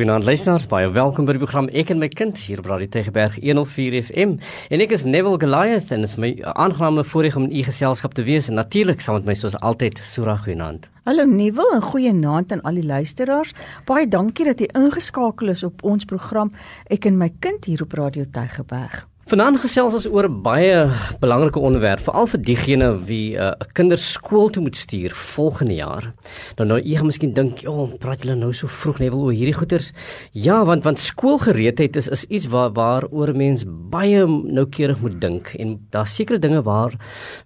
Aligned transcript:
Goeienaand 0.00 0.24
luisteraars, 0.24 0.64
baie 0.64 0.86
welkom 0.96 1.26
by 1.28 1.34
die 1.36 1.42
program 1.42 1.66
Ek 1.76 1.90
en 1.92 1.98
my 2.00 2.06
kind 2.08 2.38
hier 2.40 2.62
op 2.62 2.70
Radio 2.70 2.88
Tegeberg 2.88 3.34
104 3.36 3.98
FM. 3.98 4.30
En 4.72 4.80
ek 4.80 4.94
is 4.96 5.02
Neville 5.04 5.36
Goliath 5.42 5.92
en 5.92 6.06
dit 6.06 6.08
is 6.08 6.14
my 6.16 6.30
aangename 6.54 7.04
voorreg 7.04 7.36
om 7.36 7.44
in 7.44 7.58
u 7.60 7.66
geselskap 7.66 8.16
te 8.16 8.24
wees 8.24 8.48
en 8.48 8.56
natuurlik 8.56 9.04
saam 9.04 9.18
met 9.18 9.28
my 9.28 9.36
soos 9.36 9.58
altyd 9.60 10.00
Sura 10.00 10.38
Goeienaand. 10.40 10.88
Hallo 11.04 11.28
Neville 11.28 11.76
en 11.76 11.84
goeienaand 11.84 12.56
aan 12.56 12.64
al 12.64 12.80
die 12.80 12.86
luisteraars. 12.88 13.52
Baie 13.84 14.08
dankie 14.08 14.48
dat 14.48 14.64
jy 14.64 14.70
ingeskakel 14.72 15.52
is 15.52 15.68
op 15.68 15.84
ons 15.84 16.08
program 16.08 16.48
Ek 16.88 17.04
en 17.04 17.20
my 17.20 17.28
kind 17.44 17.68
hier 17.68 17.84
op 17.84 17.92
Radio 18.00 18.24
Tegeberg. 18.24 19.04
Vanaand 19.30 19.60
gesels 19.62 19.94
ons 19.94 20.06
oor 20.10 20.26
baie 20.42 20.88
belangrike 21.22 21.60
onderwerp, 21.62 22.00
veral 22.02 22.26
vir 22.32 22.40
diegene 22.48 22.86
wie 23.06 23.36
'n 23.38 23.38
uh, 23.38 23.68
kinders 23.78 24.02
skool 24.16 24.50
toe 24.50 24.62
moet 24.62 24.74
stuur 24.74 25.14
volgende 25.14 25.74
jaar. 25.74 26.04
Nou 26.58 26.66
nou 26.66 26.78
jy 26.82 26.96
gaan 26.96 27.06
miskien 27.06 27.32
dink, 27.32 27.62
"Ja, 27.62 27.70
oh, 27.70 27.94
praat 27.98 28.24
julle 28.24 28.34
nou 28.34 28.52
so 28.52 28.66
vroeg 28.66 28.98
net 28.98 29.12
oor 29.12 29.30
hierdie 29.30 29.54
goeters?" 29.54 29.92
Ja, 30.32 30.64
want 30.64 30.82
want 30.82 30.98
skoolgereedheid 30.98 31.96
is 31.96 32.08
is 32.08 32.24
iets 32.24 32.46
waar 32.46 32.72
waaroor 32.72 33.36
mens 33.36 33.64
baie 33.68 34.26
noukeurig 34.26 35.00
moet 35.00 35.20
dink 35.20 35.54
en 35.58 35.78
daar's 35.90 36.14
sekere 36.14 36.38
dinge 36.38 36.62
waar 36.62 36.92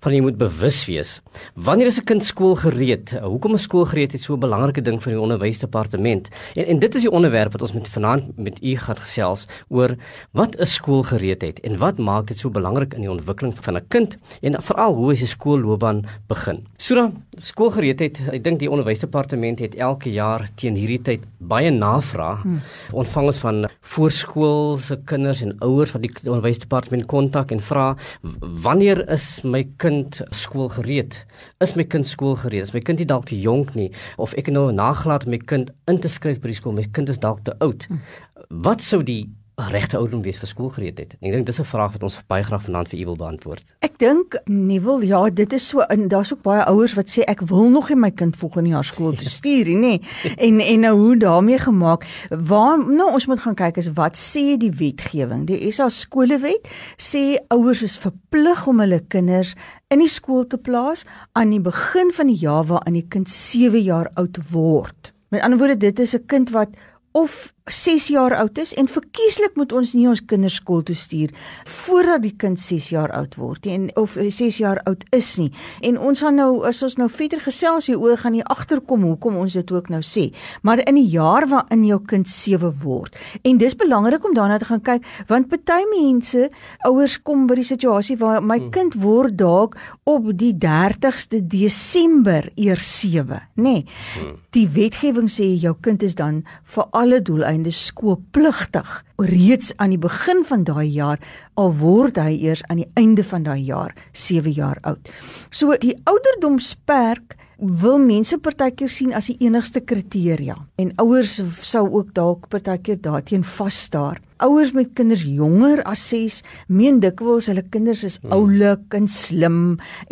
van 0.01 0.13
jy 0.13 0.21
moet 0.21 0.39
bewus 0.39 0.87
wees. 0.87 1.21
Wanneer 1.55 1.87
is 1.87 1.99
'n 1.99 2.05
kind 2.05 2.25
skoolgereed? 2.25 3.21
Hoekom 3.21 3.55
is 3.55 3.63
skoolgereedheid 3.63 4.23
so 4.23 4.35
'n 4.35 4.41
belangrike 4.41 4.83
ding 4.83 5.03
vir 5.03 5.13
die 5.13 5.21
onderwysdepartement? 5.21 6.31
En 6.57 6.65
en 6.65 6.79
dit 6.79 6.95
is 6.95 7.03
die 7.03 7.11
onderwerp 7.11 7.53
wat 7.53 7.61
ons 7.61 7.75
met 7.75 7.89
vanaand 7.89 8.39
met 8.39 8.63
u 8.63 8.77
gaan 8.77 8.97
gesels 8.97 9.47
oor 9.69 9.97
wat 10.33 10.59
is 10.59 10.73
skoolgereedheid? 10.73 11.61
En 11.61 11.74
en 11.75 11.81
wat 11.83 11.99
maak 11.99 12.29
dit 12.31 12.39
so 12.39 12.53
belangrik 12.55 12.95
in 12.95 13.03
die 13.03 13.11
ontwikkeling 13.11 13.55
van 13.67 13.77
'n 13.77 13.87
kind 13.89 14.17
en 14.43 14.63
veral 14.63 14.95
hoe 14.95 15.11
hy 15.11 15.17
sy 15.17 15.27
skoolloopbaan 15.27 16.05
begin. 16.29 16.65
Sura, 16.79 17.13
skoolgereedheid, 17.37 18.21
ek 18.33 18.45
dink 18.45 18.59
die 18.61 18.71
onderwysdepartement 18.71 19.59
het 19.59 19.75
elke 19.75 20.11
jaar 20.13 20.49
teen 20.55 20.77
hierdie 20.77 21.03
tyd 21.03 21.23
baie 21.39 21.71
navraag 21.71 22.43
hmm. 22.43 22.61
ontvang 22.93 23.27
ons 23.27 23.39
van 23.39 23.67
voorskoolse 23.81 25.01
kinders 25.05 25.43
en 25.43 25.57
ouers 25.61 25.93
wat 25.93 26.03
die 26.03 26.13
onderwysdepartement 26.25 27.07
kontak 27.07 27.51
en 27.51 27.61
vra 27.61 27.97
wanneer 28.41 29.09
is 29.11 29.43
my 29.43 29.65
kind 29.77 30.23
skoolgereed? 30.31 31.27
Is 31.61 31.75
my 31.75 31.85
kind 31.85 32.07
skoolgereed? 32.07 32.63
Is 32.63 32.75
my 32.75 32.81
kind 32.81 32.99
nie 32.99 33.07
dalk 33.07 33.27
te 33.27 33.41
jonk 33.41 33.75
nie 33.75 33.91
of 34.17 34.35
ek 34.35 34.49
nou 34.49 34.71
nagelaat 34.73 35.27
my 35.27 35.39
kind 35.39 35.71
in 35.89 35.99
te 35.99 36.09
skryf 36.09 36.41
by 36.41 36.49
die 36.49 36.59
skool, 36.59 36.73
my 36.73 36.87
kind 36.93 37.09
is 37.09 37.19
dalk 37.19 37.43
te 37.45 37.57
oud. 37.61 37.87
Hmm. 37.89 38.01
Wat 38.49 38.81
sou 38.81 39.03
die 39.03 39.27
regte 39.57 39.97
ouderdom 39.97 40.23
wees 40.23 40.39
vir 40.39 40.49
skoolgereedheid? 40.51 41.15
Ek 41.21 41.33
dink 41.33 41.47
dis 41.47 41.61
'n 41.61 41.65
vraag 41.65 41.93
wat 41.93 42.03
ons 42.03 42.19
baie 42.27 42.43
graag 42.43 42.63
vanaand 42.63 42.89
vir 42.89 43.01
u 43.01 43.05
wil 43.05 43.17
beantwoord. 43.17 43.63
Ek 43.81 43.99
dink 43.99 44.37
nie 44.47 44.81
wil 44.81 45.01
ja, 45.03 45.31
dit 45.31 45.53
is 45.53 45.69
so 45.69 45.81
en 45.81 46.09
daar's 46.09 46.33
ook 46.33 46.43
baie 46.43 46.65
ouers 46.65 46.95
wat 46.95 47.09
sê 47.09 47.23
ek 47.27 47.41
wil 47.41 47.71
nog 47.71 47.89
nie 47.89 47.97
my 47.97 48.11
kind 48.11 48.37
volgende 48.37 48.71
jaar 48.71 48.85
skool 48.85 49.15
toe 49.15 49.29
stuur 49.39 49.67
nie, 49.67 49.77
nê. 49.77 50.01
En 50.37 50.61
en 50.61 50.81
nou 50.81 50.95
hoe 50.99 51.17
daarmee 51.17 51.59
gemaak? 51.59 52.05
Waar 52.31 52.79
nou 52.79 53.13
ons 53.13 53.27
moet 53.27 53.41
gaan 53.41 53.55
kyk 53.55 53.77
is 53.77 53.93
wat 53.93 54.17
sê 54.17 54.57
die 54.59 54.73
wetgewing? 54.73 55.47
Die 55.47 55.71
SA 55.71 55.89
skolewet 55.89 56.69
sê 56.97 57.39
ouers 57.49 57.83
is 57.83 57.99
verplig 57.99 58.67
om 58.67 58.81
hulle 58.81 59.01
kinders 59.09 59.55
in 59.91 59.99
die 59.99 60.09
skool 60.09 60.47
te 60.47 60.59
plaas 60.59 61.05
aan 61.33 61.51
die 61.51 61.61
begin 61.61 62.13
van 62.13 62.27
die 62.27 62.41
jaar 62.41 62.65
waarin 62.65 62.95
die 62.95 63.09
kind 63.09 63.29
7 63.31 63.81
jaar 63.83 64.11
oud 64.15 64.39
word. 64.51 65.13
Met 65.31 65.43
ander 65.43 65.59
woorde, 65.59 65.77
dit 65.77 65.99
is 65.99 66.15
'n 66.15 66.27
kind 66.27 66.51
wat 66.51 66.69
of 67.13 67.54
6 67.65 68.11
jaar 68.13 68.35
oud 68.37 68.59
is 68.59 68.75
en 68.77 68.89
verkieslik 68.93 69.55
moet 69.57 69.71
ons 69.73 69.95
nie 69.97 70.05
ons 70.05 70.21
kinders 70.29 70.59
skool 70.61 70.83
toe 70.85 70.95
stuur 70.95 71.31
voordat 71.79 72.21
die 72.21 72.35
kind 72.37 72.61
6 72.61 72.91
jaar 72.93 73.09
oud 73.17 73.39
word 73.41 73.65
nie 73.65 73.73
en 73.73 73.87
of 73.97 74.19
6 74.21 74.59
jaar 74.61 74.83
oud 74.85 75.07
is 75.17 75.31
nie. 75.41 75.49
En 75.81 75.97
ons 75.97 76.21
gaan 76.21 76.37
nou 76.37 76.61
as 76.69 76.83
ons 76.85 76.99
nou 77.01 77.09
verder 77.09 77.41
gesels 77.41 77.89
hier 77.89 77.97
oor 77.97 78.21
gaan 78.21 78.37
jy 78.37 78.45
agterkom 78.53 79.07
hoekom 79.09 79.39
ons 79.41 79.57
dit 79.57 79.73
ook 79.73 79.89
nou 79.89 80.03
sê. 80.05 80.27
Maar 80.61 80.83
in 80.85 80.99
die 81.01 81.07
jaar 81.09 81.47
waarin 81.49 81.87
jou 81.89 82.03
kind 82.05 82.29
7 82.29 82.69
word. 82.83 83.17
En 83.49 83.57
dis 83.57 83.79
belangrik 83.81 84.29
om 84.29 84.37
daarna 84.37 84.61
te 84.61 84.69
gaan 84.69 84.85
kyk 84.85 85.09
want 85.33 85.49
party 85.49 85.89
mense 85.95 86.51
ouers 86.85 87.17
kom 87.25 87.49
by 87.49 87.57
die 87.63 87.65
situasie 87.65 88.19
waar 88.21 88.45
my 88.45 88.59
hmm. 88.61 88.75
kind 88.77 89.01
word 89.01 89.39
dalk 89.41 89.79
op 90.05 90.29
die 90.37 90.53
30ste 90.53 91.41
Desember 91.41 92.51
eers 92.61 92.93
7, 93.01 93.41
nê. 93.57 93.73
Nee. 93.73 94.37
Die 94.53 94.69
wetgewing 94.69 95.33
sê 95.33 95.49
jou 95.57 95.73
kind 95.81 96.05
is 96.05 96.15
dan 96.21 96.45
vir 96.77 96.93
alle 96.93 97.25
doel 97.25 97.54
einde 97.55 97.73
skoolpligtig 97.75 98.91
reeds 99.23 99.73
aan 99.79 99.95
die 99.95 100.01
begin 100.03 100.43
van 100.49 100.67
daai 100.67 100.89
jaar 100.91 101.23
al 101.61 101.73
word 101.79 102.19
hy 102.21 102.35
eers 102.43 102.65
aan 102.69 102.83
die 102.83 102.91
einde 102.99 103.25
van 103.25 103.47
daai 103.47 103.63
jaar 103.63 103.95
7 104.13 104.53
jaar 104.53 104.83
oud. 104.83 105.09
So 105.51 105.75
die 105.81 105.95
ouderdomsperk 106.05 107.39
wil 107.59 107.99
mense 108.03 108.39
partykeer 108.43 108.91
sien 108.91 109.15
as 109.15 109.31
die 109.31 109.39
enigste 109.47 109.81
kriteria 109.81 110.59
en 110.81 110.93
ouers 111.03 111.39
sou 111.63 111.87
ook 111.87 112.15
dalk 112.15 112.49
partykeer 112.53 113.01
daarteen 113.01 113.45
vas 113.57 113.79
staar 113.87 114.21
ouers 114.45 114.73
met 114.77 114.93
kinders 114.99 115.25
jonger 115.25 115.83
as 115.89 116.03
6 116.11 116.41
meen 116.69 117.01
dikwels 117.03 117.49
hulle 117.51 117.65
kinders 117.73 118.05
is 118.07 118.19
hmm. 118.21 118.33
oulik 118.37 118.97
en 118.99 119.07
slim 119.11 119.59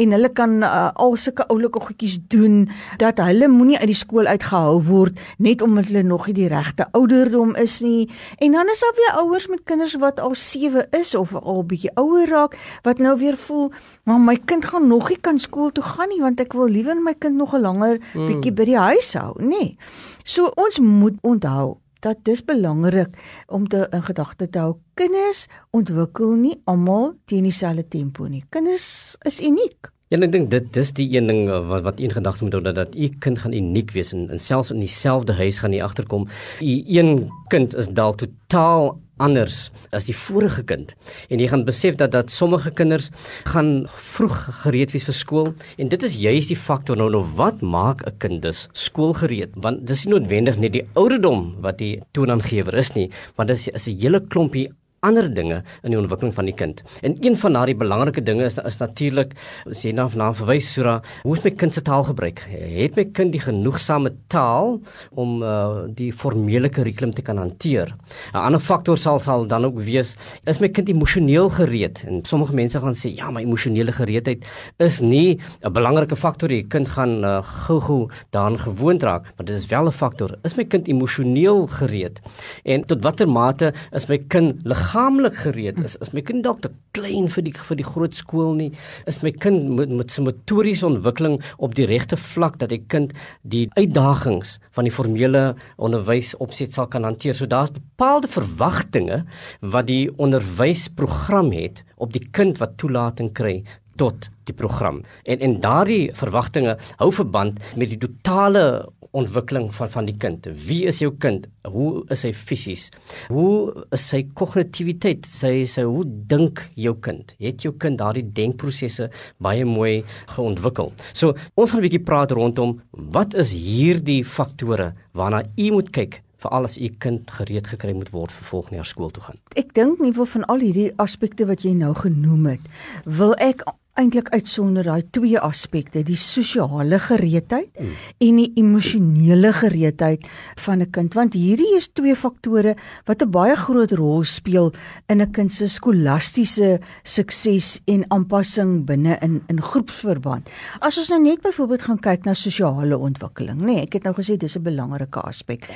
en 0.01 0.15
hulle 0.17 0.31
kan 0.37 0.59
uh, 0.65 0.89
al 1.05 1.17
sulke 1.21 1.47
oulike 1.53 1.83
goedjies 1.85 2.19
doen 2.33 2.65
dat 3.03 3.21
hulle 3.23 3.49
moenie 3.53 3.79
uit 3.81 3.91
die 3.93 3.99
skool 3.99 4.31
uitgehou 4.31 4.81
word 4.89 5.21
net 5.39 5.65
omdat 5.65 5.91
hulle 5.91 6.05
nog 6.09 6.29
nie 6.31 6.37
die 6.41 6.51
regte 6.53 6.89
ouderdom 6.99 7.55
is 7.61 7.81
nie 7.85 8.09
en 8.39 8.57
dan 8.57 8.73
is 8.73 8.85
daar 8.85 8.97
weer 9.01 9.13
ouers 9.25 9.49
met 9.53 9.65
kinders 9.69 9.99
wat 10.03 10.21
al 10.21 10.37
7 10.39 10.89
is 11.03 11.15
of 11.19 11.35
al 11.37 11.65
bietjie 11.69 11.93
ouer 12.01 12.31
raak 12.33 12.57
wat 12.89 13.03
nou 13.03 13.17
weer 13.21 13.37
voel 13.37 13.71
maar 14.09 14.21
my 14.21 14.39
kind 14.47 14.65
gaan 14.65 14.89
nog 14.89 15.13
nie 15.13 15.21
kan 15.21 15.39
skool 15.39 15.71
toe 15.77 15.85
gaan 15.85 16.09
nie 16.15 16.23
want 16.25 16.41
ek 16.41 16.57
wil 16.57 16.73
liewer 16.73 16.97
my 16.97 17.15
kind 17.19 17.37
nog 17.37 17.55
'n 17.55 17.61
langer 17.69 18.01
hmm. 18.13 18.27
bietjie 18.27 18.53
by 18.53 18.65
die 18.65 18.81
huis 18.81 19.13
hou 19.15 19.37
nê 19.39 19.49
nee. 19.49 19.77
so 20.25 20.49
ons 20.57 20.79
moet 20.81 21.19
onthou 21.21 21.82
dat 22.03 22.21
dis 22.27 22.43
belangrik 22.45 23.15
om 23.47 23.69
te 23.69 23.87
in 23.91 24.03
gedagte 24.03 24.49
te 24.51 24.59
hou. 24.59 24.77
Kinders 24.99 25.47
ontwikkel 25.71 26.35
nie 26.39 26.59
almal 26.65 27.13
teen 27.31 27.47
dieselfde 27.49 27.87
tempo 27.89 28.27
nie. 28.29 28.45
Kinders 28.51 29.17
is 29.29 29.41
uniek. 29.41 29.91
Ja, 30.13 30.19
ek 30.21 30.33
dink 30.35 30.51
dit 30.53 30.67
dis 30.77 30.91
die 30.93 31.07
een 31.15 31.31
ding 31.31 31.47
uh, 31.49 31.63
wat 31.71 31.87
wat 31.87 32.01
een 32.03 32.13
gedagte 32.13 32.45
moet 32.45 32.53
hou 32.59 32.65
dat 32.67 32.77
dat 32.77 32.93
u 32.93 33.09
kind 33.25 33.39
gaan 33.41 33.55
uniek 33.57 33.95
wees 33.97 34.13
en, 34.13 34.27
en 34.29 34.43
selfs 34.43 34.71
in 34.75 34.83
dieselfde 34.83 35.33
huis 35.39 35.63
gaan 35.63 35.73
nie 35.73 35.81
agterkom. 35.85 36.27
U 36.61 36.75
een 36.85 37.31
kind 37.49 37.73
is 37.81 37.89
dalk 37.89 38.21
totaal 38.21 38.99
anders 39.23 39.71
as 39.95 40.09
die 40.09 40.17
vorige 40.17 40.65
kind. 40.67 40.95
En 41.31 41.41
jy 41.43 41.49
gaan 41.53 41.65
besef 41.69 41.97
dat 42.01 42.13
dat 42.15 42.33
sommige 42.33 42.73
kinders 42.75 43.11
gaan 43.49 43.87
vroeg 44.13 44.37
gereed 44.65 44.93
wees 44.95 45.07
vir 45.09 45.17
skool 45.17 45.51
en 45.79 45.93
dit 45.93 46.03
is 46.09 46.19
juist 46.21 46.53
die 46.53 46.59
faktor 46.59 46.99
nou 46.99 47.09
nou 47.13 47.23
wat 47.39 47.63
maak 47.63 48.03
'n 48.07 48.19
kind 48.19 48.43
dus 48.43 48.69
skoolgereed? 48.73 49.55
Want 49.57 49.87
dis 49.87 50.05
nie 50.05 50.15
noodwendig 50.15 50.59
net 50.59 50.73
die 50.73 50.87
ouderdom 50.95 51.63
wat 51.63 51.79
die 51.79 52.01
toonaangewer 52.13 52.75
is 52.75 52.95
nie, 52.95 53.11
maar 53.37 53.47
dis 53.47 53.69
is 53.69 53.89
'n 53.89 53.99
hele 54.01 54.21
klompie 54.21 54.71
ander 55.03 55.27
dinge 55.35 55.63
in 55.83 55.91
die 55.91 55.99
ontwikkeling 55.99 56.35
van 56.35 56.47
die 56.47 56.55
kind. 56.55 56.83
En 57.03 57.17
een 57.21 57.35
van 57.39 57.57
daardie 57.57 57.75
belangrike 57.79 58.23
dinge 58.23 58.45
is 58.47 58.59
is 58.63 58.79
natuurlik 58.79 59.33
as 59.67 59.83
jy 59.83 59.91
na 59.97 60.07
vanaand 60.09 60.39
verwys 60.39 60.69
Sura, 60.73 61.01
hoe 61.25 61.35
is 61.37 61.43
my 61.43 61.51
kind 61.59 61.75
se 61.75 61.83
taal 61.83 62.05
gebruik? 62.07 62.45
Het 62.51 62.95
my 62.97 63.05
kind 63.11 63.35
die 63.35 63.41
genoegsame 63.43 64.13
taal 64.31 64.77
om 65.19 65.43
uh, 65.43 65.89
die 65.91 66.13
formele 66.15 66.71
kurrikulum 66.71 67.15
te 67.17 67.25
kan 67.27 67.41
hanteer? 67.43 67.91
'n 68.33 68.39
Ander 68.43 68.61
faktor 68.63 68.99
sal 68.99 69.19
sal 69.19 69.47
dan 69.47 69.65
ook 69.67 69.81
wees, 69.83 70.15
is 70.47 70.61
my 70.61 70.69
kind 70.69 70.89
emosioneel 70.89 71.51
gereed? 71.51 72.05
En 72.07 72.23
sommige 72.25 72.55
mense 72.55 72.79
gaan 72.79 72.95
sê, 72.95 73.11
ja, 73.17 73.31
my 73.31 73.43
emosionele 73.43 73.93
gereedheid 73.93 74.47
is 74.79 75.01
nie 75.01 75.41
'n 75.65 75.73
belangrike 75.73 76.17
faktor 76.17 76.49
nie. 76.49 76.63
Kind 76.63 76.89
gaan 76.89 77.25
uh, 77.25 77.43
gou-gou 77.43 78.09
daaraan 78.31 78.59
gewoond 78.59 79.03
raak, 79.03 79.23
maar 79.37 79.47
dit 79.47 79.57
is 79.59 79.67
wel 79.67 79.87
'n 79.87 79.93
faktor. 79.93 80.39
Is 80.45 80.55
my 80.55 80.65
kind 80.65 80.87
emosioneel 80.89 81.67
gereed? 81.67 82.21
En 82.65 82.87
tot 82.87 83.03
watter 83.03 83.29
mate 83.29 83.73
is 83.93 84.07
my 84.07 84.19
kind 84.19 84.63
liggaamlik 84.93 85.35
gereed 85.41 85.79
is, 85.81 85.97
is 86.05 86.13
my 86.13 86.21
kind 86.21 86.45
dalk 86.45 86.61
te 86.61 86.69
klein 86.93 87.29
vir 87.33 87.45
die 87.47 87.53
vir 87.57 87.77
die 87.79 87.87
groot 87.87 88.15
skool 88.15 88.53
nie. 88.59 88.73
Is 89.09 89.23
my 89.23 89.33
kind 89.33 89.71
met 89.73 89.89
met 89.89 90.11
sy 90.13 90.21
motoriese 90.21 90.85
ontwikkeling 90.85 91.39
op 91.59 91.75
die 91.75 91.87
regte 91.89 92.17
vlak 92.17 92.59
dat 92.61 92.69
die 92.69 92.83
kind 92.93 93.15
die 93.43 93.69
uitdagings 93.79 94.59
van 94.77 94.85
die 94.85 94.93
formele 94.93 95.55
onderwys 95.79 96.35
opset 96.45 96.75
sal 96.75 96.91
kan 96.93 97.05
hanteer. 97.05 97.35
So 97.35 97.47
daar's 97.47 97.73
bepaalde 97.73 98.29
verwagtinge 98.29 99.25
wat 99.63 99.89
die 99.89 100.11
onderwysprogram 100.19 101.53
het 101.57 101.85
op 101.97 102.13
die 102.13 102.27
kind 102.33 102.61
wat 102.61 102.77
toelating 102.77 103.33
kry 103.33 103.63
tot 103.97 104.29
die 104.45 104.55
program. 104.55 105.03
En 105.25 105.41
en 105.41 105.61
daardie 105.61 106.13
verwagtinge 106.19 106.77
hou 107.01 107.13
verband 107.13 107.57
met 107.77 107.89
die 107.89 108.01
totale 108.03 108.93
ontwikkeling 109.13 109.69
van 109.77 109.91
van 109.93 110.09
die 110.09 110.17
kind. 110.17 110.47
Wie 110.67 110.87
is 110.89 111.01
jou 111.03 111.13
kind? 111.21 111.47
Hoe 111.69 112.05
is 112.13 112.25
hy 112.27 112.33
fisies? 112.33 112.89
Hoe 113.29 113.85
is 113.93 114.07
sy 114.09 114.23
kognitiwiteit? 114.39 115.29
Sy 115.29 115.53
sy 115.69 115.85
hoe 115.89 116.05
dink 116.07 116.65
jou 116.81 116.95
kind? 117.05 117.35
Het 117.43 117.67
jou 117.67 117.75
kind 117.79 118.01
daardie 118.01 118.25
denkprosesse 118.25 119.11
baie 119.43 119.65
mooi 119.69 120.03
geontwikkel? 120.33 120.93
So, 121.13 121.35
ons 121.55 121.71
gaan 121.71 121.81
'n 121.81 121.89
bietjie 121.89 122.05
praat 122.05 122.33
rondom 122.33 122.81
wat 122.93 123.35
is 123.35 123.53
hierdie 123.53 124.25
faktore 124.25 124.95
waarna 125.13 125.45
u 125.57 125.71
moet 125.73 125.91
kyk 125.93 126.23
vir 126.43 126.51
alles 126.51 126.79
u 126.79 126.89
kind 126.99 127.31
gereed 127.31 127.67
gekry 127.67 127.95
moet 127.95 128.11
word 128.11 128.33
vir 128.33 128.45
volgende 128.51 128.77
jaar 128.77 128.91
skool 128.91 129.11
toe 129.11 129.23
gaan. 129.23 129.39
Ek 129.55 129.75
dink 129.75 130.01
nie 130.01 130.13
wil 130.13 130.27
van 130.27 130.45
al 130.45 130.65
hierdie 130.65 130.91
aspekte 130.97 131.47
wat 131.47 131.63
jy 131.67 131.75
nou 131.79 131.95
genoem 131.95 132.47
het, 132.47 132.61
wil 133.05 133.35
ek 133.39 133.63
eintlik 134.01 134.31
uitsonder 134.33 134.87
daai 134.89 135.03
twee 135.13 135.37
aspekte, 135.37 136.01
die 136.07 136.17
sosiale 136.17 136.97
gereedheid 137.03 137.69
mm. 137.77 137.97
en 138.25 138.39
die 138.41 138.47
emosionele 138.57 139.51
gereedheid 139.53 140.25
van 140.65 140.81
'n 140.81 140.91
kind, 140.91 141.15
want 141.15 141.35
hierdie 141.37 141.77
is 141.77 141.91
twee 141.93 142.17
faktore 142.17 142.75
wat 143.05 143.23
'n 143.23 143.31
baie 143.31 143.57
groot 143.57 143.93
rol 143.93 144.25
speel 144.25 144.73
in 145.09 145.21
'n 145.21 145.31
kind 145.33 145.53
se 145.53 145.67
skolastiese 145.69 146.81
sukses 147.05 147.83
en 147.85 148.05
aanpassing 148.09 148.87
binne 148.87 149.19
in 149.21 149.43
in 149.49 149.61
groepsverband. 149.61 150.49
As 150.81 150.97
ons 150.97 151.11
nou 151.11 151.21
net 151.21 151.43
byvoorbeeld 151.43 151.83
gaan 151.83 152.01
kyk 152.01 152.25
na 152.25 152.35
sosiale 152.35 152.97
ontwikkeling, 152.97 153.61
nê, 153.61 153.65
nee, 153.65 153.83
ek 153.83 153.93
het 153.93 154.05
nou 154.05 154.15
gesê 154.15 154.39
dis 154.39 154.57
'n 154.57 154.63
belangrike 154.63 155.21
aspek. 155.21 155.69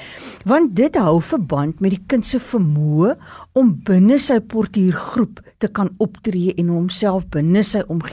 Want 0.44 0.74
dit 0.74 0.96
hou 0.96 1.20
verband 1.20 1.80
met 1.80 1.90
die 1.90 2.04
kind 2.06 2.26
se 2.26 2.38
vermoë 2.38 3.16
om 3.52 3.80
binne 3.84 4.18
sy 4.18 4.40
portuïergroep 4.40 5.40
te 5.58 5.68
kan 5.68 5.90
optree 5.98 6.54
en 6.56 6.68
homself 6.68 7.28
binne 7.28 7.62
sy 7.62 7.82
omgewing 7.86 8.06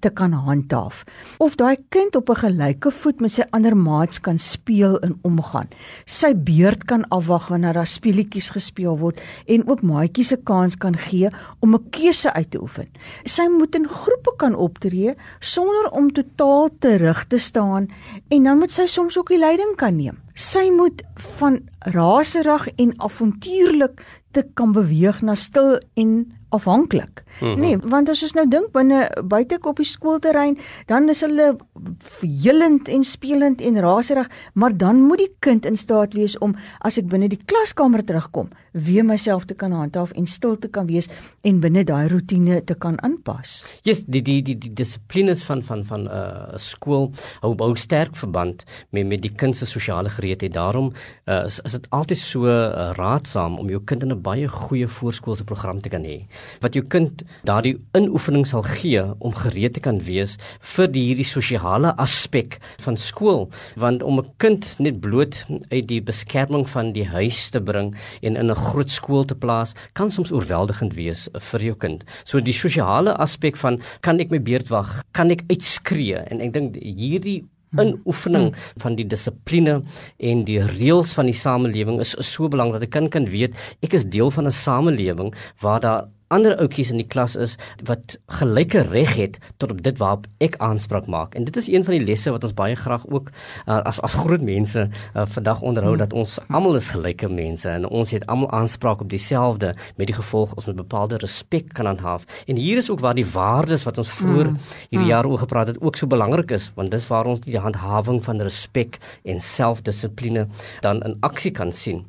te 0.00 0.10
kan 0.10 0.32
handhaaf. 0.32 1.04
Of 1.38 1.56
daai 1.56 1.76
kind 1.88 2.16
op 2.16 2.30
'n 2.30 2.34
gelyke 2.34 2.90
voet 2.90 3.20
met 3.20 3.32
sy 3.32 3.44
ander 3.50 3.76
maats 3.76 4.20
kan 4.20 4.38
speel 4.38 4.98
en 5.00 5.18
omgaan. 5.22 5.68
Sy 6.04 6.34
beurt 6.34 6.84
kan 6.84 7.08
afwag 7.08 7.48
wanneer 7.48 7.72
daar 7.72 7.86
speletjies 7.86 8.50
gespeel 8.50 8.98
word 8.98 9.20
en 9.46 9.68
ook 9.68 9.82
maatjies 9.82 10.28
se 10.28 10.36
kans 10.36 10.76
kan 10.76 10.96
gee 10.96 11.30
om 11.60 11.74
'n 11.74 11.90
keuse 11.90 12.32
uit 12.32 12.50
te 12.50 12.60
oefen. 12.60 12.88
Sy 13.24 13.48
moet 13.48 13.74
in 13.74 13.88
groepe 13.88 14.32
kan 14.36 14.54
optree 14.54 15.14
sonder 15.40 15.90
om 15.90 16.12
totaal 16.12 16.70
terug 16.78 17.26
te 17.26 17.38
staan 17.38 17.88
en 18.28 18.42
dan 18.42 18.58
moet 18.58 18.72
sy 18.72 18.86
soms 18.86 19.18
ook 19.18 19.28
die 19.28 19.38
leiding 19.38 19.76
kan 19.76 19.96
neem. 19.96 20.18
Sy 20.34 20.70
moet 20.70 21.02
van 21.38 21.60
raserig 21.78 22.68
en 22.76 22.92
avontuurlik 22.96 24.04
te 24.30 24.44
kan 24.54 24.72
beweeg 24.72 25.22
na 25.22 25.34
stil 25.34 25.80
en 25.94 26.37
afhanklik. 26.48 27.24
Mm 27.40 27.48
-hmm. 27.48 27.60
Nee, 27.60 27.78
want 27.78 28.08
as 28.08 28.22
ons 28.22 28.32
nou 28.32 28.48
dink 28.48 28.72
binne 28.72 29.10
buite 29.24 29.58
op 29.60 29.76
die 29.76 29.86
skoolterrein, 29.86 30.58
dan 30.86 31.08
is 31.08 31.20
hulle 31.20 31.56
verhelend 31.98 32.88
en 32.88 33.04
spelend 33.04 33.60
en 33.60 33.80
raserig, 33.80 34.30
maar 34.52 34.76
dan 34.76 35.02
moet 35.02 35.18
die 35.18 35.34
kind 35.38 35.66
in 35.66 35.76
staat 35.76 36.14
wees 36.14 36.38
om 36.38 36.56
as 36.78 36.98
ek 36.98 37.06
binne 37.06 37.28
die 37.28 37.40
klaskamer 37.44 38.04
terugkom, 38.04 38.48
weer 38.72 39.04
myself 39.04 39.44
te 39.44 39.54
kan 39.54 39.72
handhaaf 39.72 40.10
en 40.10 40.26
stil 40.26 40.58
te 40.58 40.68
kan 40.68 40.86
wees 40.86 41.08
en 41.42 41.60
binne 41.60 41.84
daai 41.84 42.08
rotine 42.08 42.64
te 42.64 42.74
kan 42.74 43.02
aanpas. 43.02 43.64
Ja, 43.82 43.92
yes, 43.92 44.04
die 44.06 44.22
die 44.22 44.42
die 44.42 44.58
die 44.58 44.72
dissiplines 44.72 45.42
van 45.42 45.62
van 45.62 45.84
van 45.84 46.00
'n 46.00 46.06
uh, 46.06 46.56
skool 46.56 47.12
hou 47.40 47.54
hou 47.56 47.76
sterk 47.76 48.16
verband 48.16 48.64
met 48.90 49.06
met 49.06 49.22
die 49.22 49.34
kind 49.34 49.56
se 49.56 49.66
sosiale 49.66 50.08
gereedheid. 50.08 50.52
Daarom 50.52 50.92
uh, 51.26 51.44
is 51.44 51.60
is 51.64 51.72
dit 51.72 51.90
altyd 51.90 52.18
so 52.18 52.46
uh, 52.46 52.90
raadsaam 52.96 53.58
om 53.58 53.68
jou 53.68 53.80
kind 53.84 54.02
in 54.02 54.12
'n 54.12 54.22
baie 54.22 54.48
goeie 54.48 54.88
voorskoolse 54.88 55.44
program 55.44 55.80
te 55.80 55.88
kan 55.88 56.04
hê 56.04 56.26
wat 56.60 56.74
jou 56.74 56.84
kind 56.84 57.22
daardie 57.48 57.76
inoefening 57.94 58.46
sal 58.46 58.62
gee 58.62 59.02
om 59.18 59.34
gereed 59.34 59.74
te 59.74 59.80
kan 59.80 60.00
wees 60.06 60.36
vir 60.74 60.86
die 60.86 61.04
hierdie 61.08 61.28
sosiale 61.28 61.94
aspek 61.98 62.58
van 62.84 62.96
skool 62.96 63.48
want 63.76 64.02
om 64.02 64.18
'n 64.18 64.30
kind 64.38 64.64
net 64.78 65.00
bloot 65.00 65.44
uit 65.70 65.86
die 65.86 66.00
beskerming 66.00 66.66
van 66.68 66.92
die 66.92 67.04
huis 67.04 67.50
te 67.50 67.60
bring 67.60 67.94
en 68.22 68.36
in 68.36 68.50
'n 68.50 68.54
groot 68.54 68.90
skool 68.90 69.24
te 69.24 69.34
plaas 69.34 69.74
kan 69.94 70.10
soms 70.10 70.32
oorweldigend 70.32 70.94
wees 70.94 71.28
vir 71.50 71.60
jou 71.60 71.74
kind. 71.74 72.04
So 72.24 72.40
die 72.40 72.52
sosiale 72.52 73.16
aspek 73.18 73.56
van 73.56 73.80
kan 74.00 74.20
ek 74.20 74.30
my 74.30 74.40
beurt 74.40 74.68
wag? 74.68 75.02
Kan 75.12 75.30
ek 75.30 75.44
uitskree? 75.50 76.24
En 76.30 76.40
ek 76.40 76.52
dink 76.52 76.76
hierdie 76.76 77.44
in 77.76 78.00
oefening 78.08 78.54
van 78.80 78.96
die 78.96 79.04
dissipline 79.04 79.82
en 80.18 80.44
die 80.48 80.60
reëls 80.64 81.12
van 81.16 81.28
die 81.28 81.36
samelewing 81.36 82.00
is, 82.00 82.14
is 82.14 82.30
so 82.32 82.48
belangrik 82.48 82.80
dat 82.80 82.88
'n 82.88 82.96
kind 82.96 83.10
kan 83.10 83.26
weet 83.28 83.54
ek 83.82 83.92
is 83.92 84.04
deel 84.04 84.30
van 84.30 84.46
'n 84.46 84.50
samelewing 84.50 85.34
waar 85.60 85.80
daar 85.80 86.08
ander 86.34 86.56
ouetjies 86.60 86.90
in 86.92 87.00
die 87.00 87.06
klas 87.08 87.36
is 87.36 87.56
wat 87.88 88.16
gelyke 88.40 88.82
reg 88.90 89.14
het 89.16 89.38
tot 89.56 89.72
op 89.74 89.82
dit 89.82 89.98
waarop 89.98 90.26
ek 90.44 90.56
aanspraak 90.64 91.06
maak. 91.06 91.34
En 91.34 91.44
dit 91.48 91.56
is 91.56 91.68
een 91.68 91.84
van 91.84 91.96
die 91.96 92.04
lesse 92.04 92.32
wat 92.34 92.44
ons 92.44 92.56
baie 92.56 92.76
graag 92.76 93.06
ook 93.08 93.30
uh, 93.30 93.80
as 93.88 94.00
as 94.04 94.16
groot 94.18 94.42
mense 94.44 94.88
uh, 94.88 95.26
vandag 95.36 95.60
onderhou 95.60 95.96
dat 95.96 96.12
ons 96.12 96.38
almal 96.48 96.78
is 96.80 96.90
gelyke 96.94 97.28
mense 97.28 97.68
en 97.68 97.88
ons 97.88 98.10
het 98.10 98.26
almal 98.26 98.50
aanspraak 98.50 99.00
op 99.04 99.10
dieselfde 99.10 99.74
met 99.96 100.10
die 100.10 100.16
gevolg 100.16 100.54
ons 100.54 100.66
moet 100.66 100.80
bepaalde 100.82 101.20
respek 101.22 101.72
kan 101.74 101.88
aanhaaf. 101.88 102.24
En 102.46 102.56
hier 102.56 102.76
is 102.76 102.90
ook 102.90 103.00
waar 103.00 103.16
die 103.16 103.26
waardes 103.26 103.86
wat 103.88 103.98
ons 103.98 104.12
vroeër 104.20 104.52
mm. 104.52 104.60
hierdie 104.90 105.06
mm. 105.06 105.14
jaar 105.14 105.26
oor 105.26 105.38
gepraat 105.38 105.72
het 105.72 105.80
ook 105.80 105.96
so 105.96 106.06
belangrik 106.06 106.50
is 106.50 106.70
want 106.74 106.90
dis 106.90 107.08
waar 107.08 107.26
ons 107.26 107.40
die 107.44 107.58
handhawing 107.58 108.22
van 108.24 108.40
respek 108.40 108.98
en 109.24 109.40
selfdissipline 109.40 110.46
dan 110.80 111.02
in 111.02 111.16
aksie 111.20 111.52
kan 111.52 111.72
sien. 111.72 112.04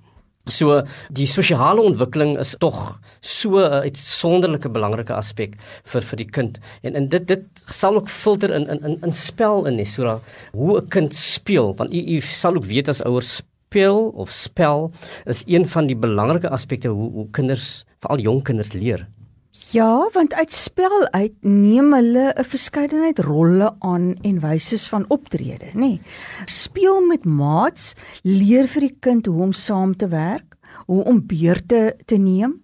So 0.48 0.82
die 1.12 1.28
sosiale 1.28 1.82
ontwikkeling 1.82 2.38
is 2.40 2.56
tog 2.60 3.00
so 3.22 3.60
'n 3.60 3.84
uitsonderlike 3.84 4.70
belangrike 4.70 5.14
aspek 5.14 5.58
vir 5.84 6.02
vir 6.02 6.18
die 6.18 6.30
kind. 6.32 6.60
En 6.84 6.96
en 6.96 7.10
dit 7.10 7.28
dit 7.28 7.44
sal 7.68 7.96
ook 7.96 8.10
filter 8.10 8.52
in 8.56 8.68
in 8.70 8.84
in, 8.84 9.00
in 9.04 9.14
spel 9.14 9.66
in 9.68 9.80
is 9.80 9.94
so 9.94 10.22
hoe 10.54 10.82
'n 10.82 10.88
kind 10.88 11.14
speel 11.14 11.76
want 11.76 11.94
u 11.94 12.00
u 12.18 12.22
sal 12.22 12.56
ook 12.56 12.66
weet 12.66 12.90
as 12.90 13.04
ouers 13.04 13.42
speel 13.70 14.10
of 14.16 14.32
spel 14.32 14.92
is 15.26 15.44
een 15.46 15.68
van 15.68 15.88
die 15.88 15.96
belangrike 15.96 16.50
aspekte 16.50 16.88
hoe 16.88 17.12
hoe 17.12 17.28
kinders 17.32 17.86
veral 18.00 18.20
jong 18.20 18.44
kinders 18.44 18.74
leer. 18.74 19.08
Ja, 19.50 20.10
want 20.14 20.34
uit 20.34 20.52
spel 20.54 21.08
uit 21.10 21.34
neem 21.42 21.94
hulle 21.94 22.34
'n 22.38 22.44
verskeidenheid 22.46 23.20
rolle 23.20 23.76
aan 23.80 24.16
en 24.22 24.40
wyse 24.40 24.78
van 24.78 25.06
optrede, 25.08 25.66
nê. 25.74 25.74
Nee. 25.74 26.02
Speel 26.46 27.02
met 27.06 27.26
maats 27.26 27.96
leer 28.22 28.68
vir 28.68 28.82
die 28.82 28.98
kind 29.00 29.26
hoe 29.26 29.42
om 29.42 29.54
saam 29.54 29.96
te 29.96 30.08
werk, 30.08 30.56
hoe 30.86 31.04
om 31.04 31.26
beurte 31.26 31.96
te 32.06 32.16
neem, 32.16 32.62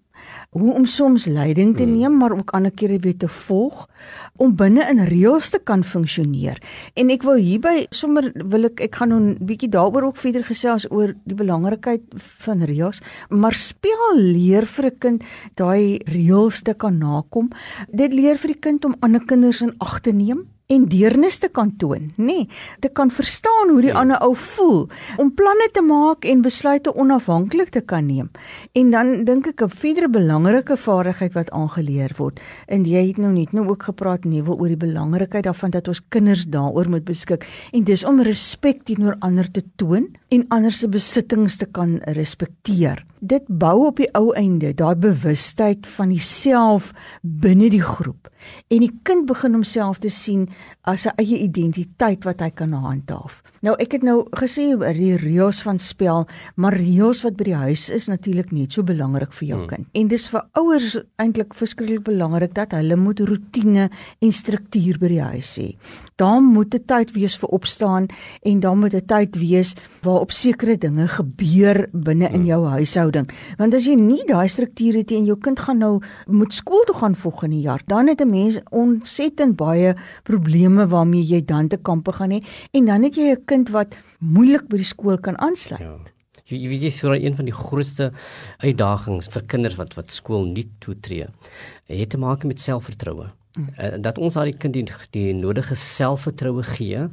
hoe 0.55 0.73
om 0.73 0.85
soms 0.87 1.25
leiding 1.27 1.75
te 1.75 1.83
hmm. 1.83 1.97
neem 1.99 2.17
maar 2.17 2.31
ook 2.31 2.53
ander 2.55 2.71
kere 2.71 2.99
weer 3.03 3.17
te 3.17 3.27
volg 3.27 3.85
om 4.39 4.55
binne 4.55 4.85
in 4.91 5.03
reëls 5.07 5.49
te 5.51 5.59
kan 5.59 5.83
funksioneer. 5.83 6.61
En 6.95 7.11
ek 7.11 7.23
wil 7.27 7.39
hierby 7.39 7.85
sommer 7.95 8.31
wil 8.35 8.69
ek 8.69 8.85
ek 8.87 8.95
gaan 8.99 9.11
nou 9.11 9.19
'n 9.19 9.37
bietjie 9.47 9.69
daaroor 9.69 10.09
ook 10.09 10.17
verder 10.17 10.43
gesels 10.47 10.87
oor 10.91 11.15
die 11.23 11.35
belangrikheid 11.35 12.03
van 12.47 12.63
reëls, 12.63 13.01
maar 13.29 13.53
speel 13.53 14.15
leer 14.15 14.65
vir 14.65 14.85
'n 14.85 14.97
kind 14.99 15.23
daai 15.55 15.99
reëls 16.07 16.61
te 16.61 16.73
kan 16.73 16.97
nakom. 16.97 17.51
Dit 17.91 18.13
leer 18.13 18.37
vir 18.37 18.53
die 18.53 18.61
kind 18.61 18.85
om 18.85 18.95
ander 18.99 19.25
kinders 19.25 19.61
in 19.61 19.75
ag 19.79 19.99
te 20.01 20.11
neem 20.11 20.54
en 20.67 20.85
deernis 20.89 21.37
te 21.37 21.49
kan 21.49 21.69
toon, 21.77 22.11
nê, 22.17 22.25
nee, 22.25 22.47
te 22.81 22.89
kan 22.89 23.11
verstaan 23.13 23.69
hoe 23.69 23.81
die 23.81 23.91
ja. 23.91 23.99
ander 24.01 24.21
ou 24.25 24.33
voel, 24.35 24.87
om 25.21 25.29
planne 25.37 25.67
te 25.73 25.83
maak 25.85 26.25
en 26.25 26.41
besluite 26.41 26.93
onafhanklik 26.95 27.69
te 27.75 27.81
kan 27.81 28.07
neem. 28.07 28.31
En 28.73 28.89
dan 28.91 29.13
dink 29.25 29.47
ek 29.47 29.61
'n 29.61 29.69
verdere 29.69 30.09
belangrike 30.09 30.77
vaardigheid 30.77 31.33
wat 31.33 31.51
aangeleer 31.51 32.13
word. 32.17 32.39
En 32.67 32.85
jy 32.85 33.07
het 33.07 33.17
nou 33.17 33.31
net 33.31 33.53
nou 33.53 33.67
ook 33.67 33.83
gepraat 33.83 34.25
wil 34.25 34.59
oor 34.59 34.67
die 34.67 34.77
belangrikheid 34.77 35.43
daarvan 35.43 35.69
dat 35.69 35.87
ons 35.87 36.01
kinders 36.09 36.45
daaroor 36.45 36.89
moet 36.89 37.05
beskik 37.05 37.45
en 37.71 37.83
dis 37.83 38.03
om 38.03 38.21
respek 38.21 38.83
teenoor 38.83 39.15
ander 39.19 39.51
te 39.51 39.63
toon 39.75 40.07
en 40.35 40.45
ander 40.51 40.73
se 40.75 40.87
besittings 40.91 41.59
te 41.61 41.67
kan 41.71 41.97
respekteer 42.17 43.03
dit 43.25 43.45
bou 43.61 43.87
op 43.87 43.99
die 44.01 44.09
ou 44.17 44.33
einde 44.37 44.73
daai 44.77 44.95
bewustheid 44.99 45.87
van 45.97 46.11
die-self 46.13 46.91
binne 47.21 47.69
die 47.73 47.83
groep 47.83 48.29
en 48.69 48.83
die 48.83 48.91
kind 49.07 49.25
begin 49.29 49.55
homself 49.57 50.01
te 50.03 50.11
sien 50.13 50.47
as 50.83 51.05
'n 51.07 51.15
eie 51.17 51.39
identiteit 51.39 52.25
wat 52.25 52.41
hy 52.41 52.49
kan 52.49 52.73
handhaaf. 52.73 53.41
Nou 53.65 53.73
ek 53.81 53.95
het 53.95 54.03
nou 54.05 54.19
gesê 54.37 54.67
die 54.77 55.15
reëls 55.17 55.63
van 55.65 55.79
spel, 55.81 56.27
maar 56.61 56.75
reëls 56.77 57.23
wat 57.25 57.33
by 57.39 57.47
die 57.47 57.57
huis 57.57 57.87
is 57.89 58.05
natuurlik 58.11 58.51
net 58.53 58.75
so 58.75 58.85
belangrik 58.85 59.31
vir 59.33 59.47
jou 59.47 59.57
hmm. 59.57 59.69
kind. 59.71 59.87
En 59.97 60.11
dis 60.11 60.25
vir 60.29 60.43
ouers 60.61 60.89
eintlik 61.21 61.55
verskriklik 61.57 62.03
belangrik 62.05 62.53
dat 62.53 62.75
hulle 62.77 62.97
moet 62.99 63.23
rotine 63.25 63.87
en 64.21 64.35
struktuur 64.39 64.99
by 65.01 65.09
die 65.15 65.23
huis 65.23 65.49
hê. 65.57 65.69
Daar 66.21 66.41
moet 66.45 66.75
'n 66.75 66.85
tyd 66.85 67.11
wees 67.15 67.37
vir 67.41 67.49
opstaan 67.49 68.07
en 68.43 68.59
daar 68.59 68.77
moet 68.77 68.93
'n 68.93 69.05
tyd 69.05 69.35
wees 69.35 69.73
waarop 70.01 70.31
sekere 70.31 70.77
dinge 70.77 71.07
gebeur 71.07 71.89
binne 71.91 72.29
in 72.29 72.45
hmm. 72.45 72.45
jou 72.45 72.65
huishouding. 72.65 73.29
Want 73.57 73.73
as 73.73 73.85
jy 73.85 73.95
nie 73.95 74.21
daai 74.27 74.47
strukture 74.47 74.97
het 74.99 75.11
en 75.11 75.25
jou 75.25 75.37
kind 75.37 75.59
gaan 75.59 75.77
nou 75.79 76.01
moet 76.27 76.53
skool 76.53 76.83
toe 76.85 76.95
gaan 76.95 77.15
volgende 77.15 77.61
jaar, 77.61 77.81
dan 77.87 78.07
het 78.07 78.21
'n 78.21 78.29
mens 78.29 78.59
ontsettend 78.69 79.55
baie 79.55 79.95
probleme 80.23 80.87
waarmee 80.87 81.25
jy 81.25 81.41
dan 81.45 81.67
te 81.67 81.77
kampe 81.77 82.11
gaan 82.11 82.31
hê 82.31 82.43
en 82.71 82.85
dan 82.85 83.03
het 83.03 83.15
jy 83.15 83.33
'n 83.33 83.54
kind 83.55 83.71
wat 83.75 83.95
moeilik 84.19 84.67
by 84.71 84.81
die 84.81 84.87
skool 84.87 85.17
kan 85.21 85.39
aansluit. 85.43 85.81
Ja. 85.83 85.95
Jy 86.45 86.67
weet 86.69 86.83
jy 86.85 86.91
sou 86.93 87.15
een 87.15 87.33
van 87.33 87.47
die 87.47 87.55
grootste 87.55 88.11
uitdagings 88.61 89.31
vir 89.33 89.47
kinders 89.49 89.79
wat 89.79 89.95
wat 89.97 90.13
skool 90.13 90.45
nie 90.45 90.67
toetree, 90.83 91.31
het 91.89 92.11
te 92.13 92.19
maak 92.21 92.45
met 92.45 92.61
selfvertroue. 92.61 93.31
Uh, 93.55 93.95
dat 94.03 94.17
ons 94.19 94.35
aan 94.35 94.49
die 94.49 94.57
kind 94.59 94.75
die, 94.75 94.83
die 95.15 95.33
nodige 95.35 95.77
selfvertroue 95.79 96.63
gee 96.75 97.05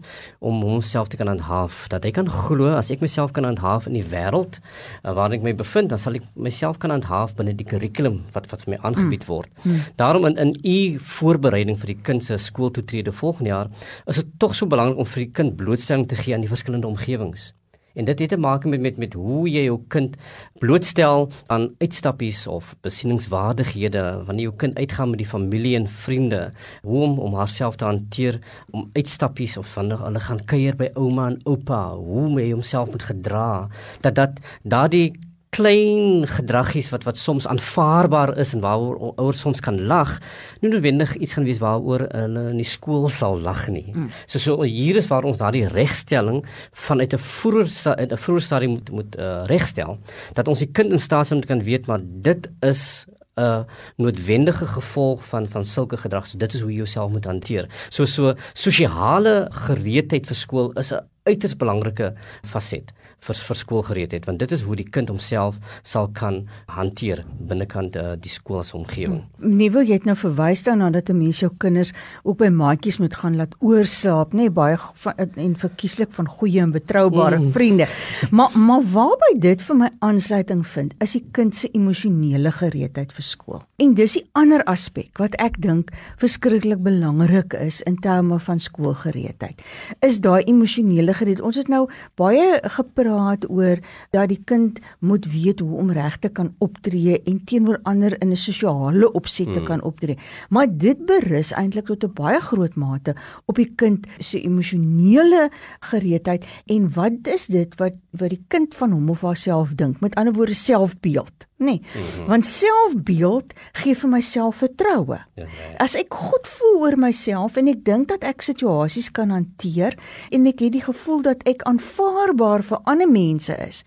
om 0.42 0.64
homself 0.66 1.12
te 1.12 1.20
kan 1.20 1.30
handhaaf 1.30 1.84
dat 1.92 2.02
hy 2.02 2.10
kan 2.16 2.26
glo 2.26 2.72
as 2.74 2.90
ek 2.90 3.04
myself 3.04 3.30
kan 3.36 3.46
handhaaf 3.46 3.86
in 3.86 3.94
die 3.94 4.02
wêreld 4.10 4.58
uh, 4.58 5.12
waarin 5.14 5.38
ek 5.38 5.46
my 5.46 5.54
bevind 5.60 5.92
dan 5.94 6.02
sal 6.02 6.18
ek 6.18 6.26
myself 6.34 6.80
kan 6.82 6.90
handhaaf 6.90 7.36
binne 7.38 7.54
die 7.54 7.68
kurrikulum 7.68 8.24
wat 8.34 8.50
wat 8.50 8.66
vir 8.66 8.74
my 8.74 8.80
aangebied 8.82 9.28
word. 9.30 9.54
Mm. 9.62 9.70
Mm. 9.70 9.88
Daarom 10.02 10.28
in 10.32 10.38
in 10.42 10.54
u 10.66 10.78
voorbereiding 11.14 11.78
vir 11.78 11.94
die 11.94 12.00
kind 12.10 12.26
se 12.26 12.38
skooltoetrede 12.42 13.14
volgende 13.14 13.54
jaar 13.54 13.70
is 14.10 14.18
dit 14.18 14.34
tog 14.42 14.58
so 14.58 14.66
belangrik 14.66 14.98
om 14.98 15.12
vir 15.14 15.26
die 15.28 15.32
kind 15.40 15.56
blootstelling 15.56 16.08
te 16.10 16.18
gee 16.18 16.34
aan 16.34 16.42
die 16.42 16.50
verskillende 16.50 16.90
omgewings 16.90 17.52
En 17.94 18.04
dit 18.04 18.18
het 18.18 18.28
te 18.28 18.36
maak 18.36 18.64
met 18.64 18.80
met 18.80 18.96
met 18.96 19.14
hoe 19.14 19.48
jy 19.50 19.64
jou 19.64 19.78
kind 19.88 20.16
blootstel 20.58 21.28
aan 21.46 21.68
uitstappies 21.78 22.46
of 22.46 22.74
besieningswaardighede 22.80 24.22
wanneer 24.26 24.42
jou 24.48 24.56
kind 24.56 24.76
uitgaan 24.76 25.10
met 25.10 25.18
die 25.18 25.28
familie 25.28 25.76
en 25.76 25.86
vriende, 25.86 26.52
hoe 26.82 27.02
om 27.02 27.18
om 27.18 27.34
haarself 27.34 27.76
te 27.76 27.84
hanteer 27.84 28.40
om 28.70 28.88
uitstappies 28.92 29.56
of 29.56 29.74
wanneer 29.74 30.04
hulle 30.04 30.20
gaan 30.20 30.44
kuier 30.44 30.76
by 30.76 30.88
ouma 30.94 31.26
en 31.30 31.40
oupa, 31.44 31.82
hoe 31.94 32.40
hy 32.40 32.50
homself 32.52 32.90
moet 32.90 33.02
gedra, 33.02 33.68
dat 34.00 34.14
dat 34.14 34.40
daardie 34.62 35.12
klein 35.52 36.24
gedragies 36.24 36.88
wat 36.92 37.04
wat 37.04 37.18
soms 37.20 37.46
aanvaarbaar 37.46 38.30
is 38.40 38.54
en 38.56 38.62
waaroor 38.64 39.12
ouers 39.20 39.42
soms 39.44 39.60
kan 39.60 39.76
lag, 39.84 40.14
nie 40.62 40.70
noodwendig 40.72 41.12
iets 41.18 41.36
gaan 41.36 41.44
wees 41.44 41.60
waaroor 41.60 42.06
hulle 42.08 42.46
in 42.54 42.60
die 42.62 42.68
skool 42.68 43.10
sal 43.12 43.36
lag 43.40 43.66
nie. 43.68 43.90
Mm. 43.92 44.08
So 44.26 44.40
so 44.40 44.62
hier 44.64 44.96
is 44.96 45.10
waar 45.12 45.28
ons 45.28 45.42
daardie 45.42 45.66
regstelling 45.68 46.40
vanuit 46.86 47.12
'n 47.12 47.18
vroeër 47.18 47.68
uit 48.00 48.12
'n 48.12 48.22
vroeër 48.24 48.44
stadium 48.48 48.72
moet 48.78 48.90
moet 48.90 49.18
uh, 49.18 49.44
regstel 49.44 49.98
dat 50.32 50.48
ons 50.48 50.58
die 50.58 50.72
kind 50.72 50.92
in 50.92 50.98
staat 50.98 51.30
moet 51.30 51.46
kan 51.46 51.62
weet 51.62 51.86
maar 51.86 52.00
dit 52.00 52.48
is 52.60 53.06
'n 53.36 53.40
uh, 53.40 53.62
noodwendige 53.96 54.66
gevolg 54.66 55.24
van 55.24 55.48
van 55.48 55.64
sulke 55.64 55.96
gedrag. 55.96 56.26
So 56.26 56.38
dit 56.38 56.54
is 56.54 56.60
hoe 56.60 56.70
jy 56.70 56.76
jouself 56.76 57.10
moet 57.10 57.24
hanteer. 57.24 57.68
So 57.90 58.04
so 58.04 58.34
sosiale 58.52 59.48
gereedheid 59.50 60.26
vir 60.26 60.36
skool 60.36 60.72
is 60.72 60.92
'n 60.92 61.11
uiters 61.28 61.56
belangrike 61.58 62.12
faset 62.42 62.92
vir 63.22 63.38
vir 63.38 63.58
skoolgereedheid 63.58 64.26
want 64.26 64.40
dit 64.42 64.52
is 64.54 64.64
hoe 64.66 64.76
die 64.78 64.86
kind 64.94 65.10
homself 65.12 65.58
sal 65.86 66.08
kan 66.16 66.40
hanteer 66.74 67.22
binnekant 67.48 67.96
uh, 67.98 68.14
die 68.18 68.30
skool 68.32 68.62
se 68.66 68.74
omgewing. 68.76 69.22
Nee, 69.38 69.70
wil 69.74 69.86
jy 69.86 70.00
nou 70.06 70.16
verwys 70.18 70.64
daarna 70.66 70.90
dat 70.90 71.10
'n 71.10 71.18
mens 71.18 71.40
jou 71.40 71.50
kinders 71.58 71.92
ook 72.24 72.38
by 72.38 72.48
maatjies 72.48 72.98
moet 72.98 73.14
gaan 73.14 73.36
laat 73.36 73.54
oorslaap, 73.60 74.32
nê, 74.32 74.46
nee, 74.46 74.50
baie 74.50 74.76
van, 74.78 75.14
en 75.18 75.54
verkieslik 75.56 76.10
van 76.12 76.26
goeie 76.26 76.60
en 76.60 76.72
betroubare 76.72 77.38
mm. 77.38 77.52
vriende. 77.52 77.86
Maar 78.30 78.50
maar 78.58 78.82
waarby 78.82 79.38
dit 79.38 79.62
vir 79.62 79.76
my 79.76 79.90
aansluiting 80.00 80.66
vind, 80.66 80.94
is 81.00 81.12
die 81.12 81.24
kind 81.32 81.56
se 81.56 81.68
emosionele 81.72 82.50
gereedheid 82.50 83.12
vir 83.12 83.22
skool. 83.22 83.62
En 83.78 83.94
dis 83.94 84.12
die 84.12 84.26
ander 84.32 84.64
aspek 84.64 85.18
wat 85.18 85.34
ek 85.38 85.60
dink 85.62 85.90
verskriklik 86.18 86.82
belangrik 86.82 87.54
is 87.54 87.80
in 87.82 87.96
terme 87.96 88.38
van 88.38 88.60
skoolgereedheid. 88.60 89.62
Is 90.00 90.20
daai 90.20 90.42
emosionele 90.42 91.11
gereedheid. 91.14 91.46
Ons 91.46 91.56
het 91.56 91.68
nou 91.68 91.88
baie 92.14 92.60
gepraat 92.62 93.00
praat 93.12 93.48
oor 93.50 93.80
dat 94.14 94.30
die 94.30 94.40
kind 94.44 94.78
moet 95.00 95.26
weet 95.32 95.60
hoe 95.60 95.78
om 95.78 95.90
reg 95.90 96.18
te 96.18 96.28
kan 96.28 96.52
optree 96.58 97.20
en 97.22 97.40
teenoor 97.44 97.80
ander 97.82 98.16
in 98.20 98.30
'n 98.30 98.36
sosiale 98.36 99.12
opset 99.12 99.46
te 99.52 99.58
hmm. 99.58 99.66
kan 99.66 99.82
optree. 99.82 100.18
Maar 100.48 100.66
dit 100.70 101.06
berus 101.06 101.52
eintlik 101.52 101.86
tot 101.86 102.04
'n 102.04 102.12
baie 102.14 102.40
groot 102.40 102.74
mate 102.74 103.14
op 103.46 103.56
die 103.56 103.72
kind 103.74 104.06
se 104.18 104.40
emosionele 104.40 105.50
gereedheid 105.80 106.46
en 106.66 106.92
wat 106.94 107.26
is 107.26 107.46
dit 107.46 107.78
wat 107.78 107.94
wat 108.10 108.28
die 108.28 108.44
kind 108.48 108.74
van 108.74 108.92
hom 108.92 109.10
of 109.10 109.20
haarself 109.20 109.74
dink? 109.74 110.00
Met 110.00 110.14
ander 110.14 110.32
woorde 110.32 110.54
selfbeeld 110.54 111.46
nê. 111.62 111.78
Nee, 111.78 111.80
mm 111.80 112.02
-hmm. 112.02 112.26
Want 112.26 112.46
selfbeeld 112.46 113.52
gee 113.72 113.94
vir 113.94 114.10
myself 114.10 114.56
vertroue. 114.56 115.18
Ja, 115.34 115.44
ja. 115.44 115.76
As 115.78 115.94
ek 115.94 116.14
goed 116.14 116.46
voel 116.46 116.80
oor 116.80 116.98
myself 116.98 117.56
en 117.56 117.68
ek 117.68 117.84
dink 117.84 118.08
dat 118.08 118.24
ek 118.24 118.42
situasies 118.42 119.10
kan 119.10 119.30
hanteer 119.30 119.98
en 120.30 120.46
ek 120.46 120.60
het 120.60 120.72
die 120.72 120.84
gevoel 120.84 121.22
dat 121.22 121.42
ek 121.42 121.62
aanvaarbaar 121.62 122.62
vir 122.62 122.78
ander 122.84 123.08
mense 123.08 123.56
is, 123.68 123.84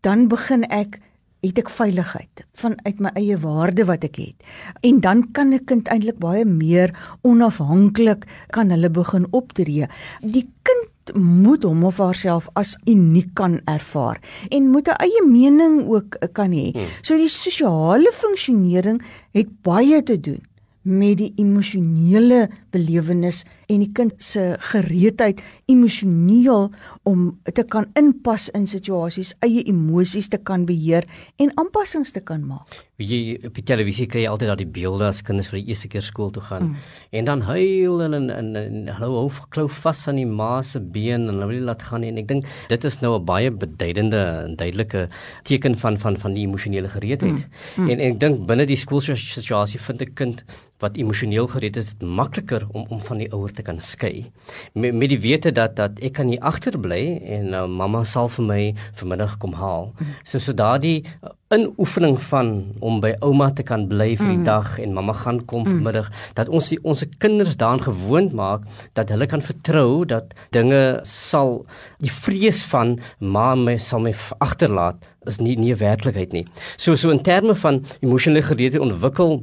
dan 0.00 0.28
begin 0.28 0.64
ek 0.70 1.00
het 1.42 1.58
ek 1.58 1.70
veiligheid 1.70 2.42
vanuit 2.58 3.00
my 3.02 3.12
eie 3.18 3.36
waarde 3.38 3.84
wat 3.86 4.04
ek 4.04 4.18
het. 4.18 4.36
En 4.82 5.00
dan 5.00 5.30
kan 5.32 5.54
'n 5.54 5.64
kind 5.64 5.88
eintlik 5.88 6.18
baie 6.18 6.44
meer 6.44 6.94
onafhanklik 7.22 8.26
kan 8.50 8.70
hulle 8.70 8.90
begin 8.90 9.26
optree. 9.30 9.86
Die 10.20 10.48
kind 10.62 10.88
moet 11.14 11.62
hom 11.62 11.84
of 11.84 11.98
haarself 12.02 12.48
as 12.54 12.76
uniek 12.86 13.34
kan 13.34 13.60
ervaar 13.64 14.20
en 14.48 14.70
moet 14.70 14.88
'n 14.88 15.00
eie 15.04 15.22
mening 15.26 15.86
ook 15.88 16.16
kan 16.32 16.50
hê. 16.52 16.70
Hmm. 16.72 16.86
So 17.02 17.16
die 17.16 17.28
sosiale 17.28 18.12
funksionering 18.12 19.02
het 19.32 19.48
baie 19.62 20.02
te 20.02 20.20
doen 20.20 20.47
met 20.88 21.18
die 21.20 21.32
emosionele 21.36 22.46
belewenis 22.72 23.42
en 23.68 23.82
die 23.84 23.90
kind 23.92 24.14
se 24.22 24.56
gereedheid 24.70 25.42
emosioneel 25.68 26.70
om 27.08 27.30
te 27.44 27.64
kan 27.68 27.88
inpas 27.98 28.48
in 28.56 28.64
situasies, 28.68 29.34
eie 29.44 29.64
emosies 29.68 30.30
te 30.32 30.40
kan 30.40 30.64
beheer 30.68 31.04
en 31.36 31.52
aanpassings 31.60 32.14
te 32.14 32.22
kan 32.24 32.44
maak. 32.48 32.72
Jy 32.98 33.36
op 33.46 33.54
die 33.54 33.64
televisie 33.68 34.08
kry 34.10 34.24
jy 34.24 34.30
altyd 34.32 34.50
daai 34.50 34.72
beelde 34.74 35.06
as 35.06 35.20
kinders 35.22 35.50
vir 35.52 35.60
die 35.60 35.74
eerste 35.74 35.90
keer 35.92 36.02
skool 36.02 36.32
toe 36.34 36.42
gaan 36.48 36.70
mm. 36.70 36.86
en 37.20 37.28
dan 37.28 37.44
huil 37.46 38.02
en 38.06 38.16
en, 38.18 38.30
en, 38.34 38.48
en 38.58 38.88
hulle 38.88 39.20
hou 39.20 39.28
klou 39.54 39.68
vas 39.70 40.00
aan 40.10 40.18
die 40.18 40.26
ma 40.26 40.62
se 40.66 40.80
been 40.80 41.28
en 41.28 41.36
hulle 41.36 41.50
wil 41.52 41.68
laat 41.68 41.84
gaan 41.90 42.06
en 42.08 42.18
ek 42.18 42.30
dink 42.32 42.48
dit 42.72 42.88
is 42.88 42.98
nou 43.04 43.14
'n 43.18 43.24
baie 43.28 43.52
beduidende 43.52 44.22
en 44.48 44.56
duidelike 44.56 45.08
teken 45.44 45.76
van 45.76 45.98
van 45.98 46.16
van 46.16 46.34
die 46.34 46.46
emosionele 46.48 46.88
gereedheid. 46.88 47.44
Mm. 47.44 47.84
Mm. 47.84 47.90
En, 47.90 48.00
en 48.00 48.12
ek 48.14 48.20
dink 48.20 48.46
binne 48.48 48.66
die 48.66 48.80
skoolsituasie 48.80 49.80
vind 49.80 50.02
'n 50.02 50.14
kind 50.14 50.42
wat 50.82 50.96
emosioneel 50.96 51.48
gereed 51.50 51.76
is, 51.76 51.90
dit 51.94 52.02
makliker 52.06 52.66
om 52.72 52.86
om 52.88 53.00
van 53.02 53.18
die 53.22 53.28
ouer 53.34 53.52
te 53.54 53.64
kan 53.66 53.80
skei. 53.82 54.28
Met, 54.72 54.94
met 54.94 55.10
die 55.10 55.20
wete 55.20 55.52
dat 55.54 55.76
dat 55.76 55.98
ek 56.04 56.18
kan 56.20 56.30
hier 56.30 56.42
agterbly 56.46 57.02
en 57.38 57.54
uh, 57.54 57.66
mamma 57.66 58.04
sal 58.06 58.30
vir 58.36 58.46
my 58.46 58.60
vanmiddag 59.00 59.38
kom 59.42 59.56
haal. 59.58 59.90
So 60.22 60.38
so 60.38 60.54
daardie 60.54 61.02
uh, 61.02 61.34
inoefening 61.54 62.18
van 62.28 62.52
om 62.84 63.00
by 63.02 63.14
ouma 63.24 63.50
te 63.56 63.64
kan 63.66 63.88
bly 63.90 64.12
vir 64.20 64.30
die 64.30 64.40
mm. 64.42 64.46
dag 64.46 64.78
en 64.78 64.94
mamma 64.94 65.16
gaan 65.16 65.40
kom 65.50 65.64
mm. 65.64 65.78
vanmiddag 65.78 66.10
dat 66.38 66.48
ons 66.52 66.70
die, 66.70 66.78
ons 66.84 67.02
se 67.02 67.08
kinders 67.18 67.58
daaraan 67.58 67.82
gewoond 67.88 68.34
maak 68.36 68.66
dat 68.98 69.10
hulle 69.10 69.26
kan 69.26 69.42
vertrou 69.42 70.04
dat 70.06 70.34
dinge 70.54 71.00
sal 71.08 71.62
die 72.04 72.12
vrees 72.12 72.62
van 72.70 72.98
ma 73.18 73.54
my 73.58 73.78
sal 73.82 74.04
my 74.04 74.14
agterlaat 74.44 75.02
is 75.28 75.40
nie 75.42 75.56
nie 75.58 75.74
werklikheid 75.76 76.32
nie. 76.32 76.46
So 76.76 76.94
so 76.94 77.10
in 77.10 77.22
terme 77.24 77.56
van 77.58 77.82
emosionele 78.00 78.46
gereedheid 78.46 78.84
ontwikkel 78.84 79.40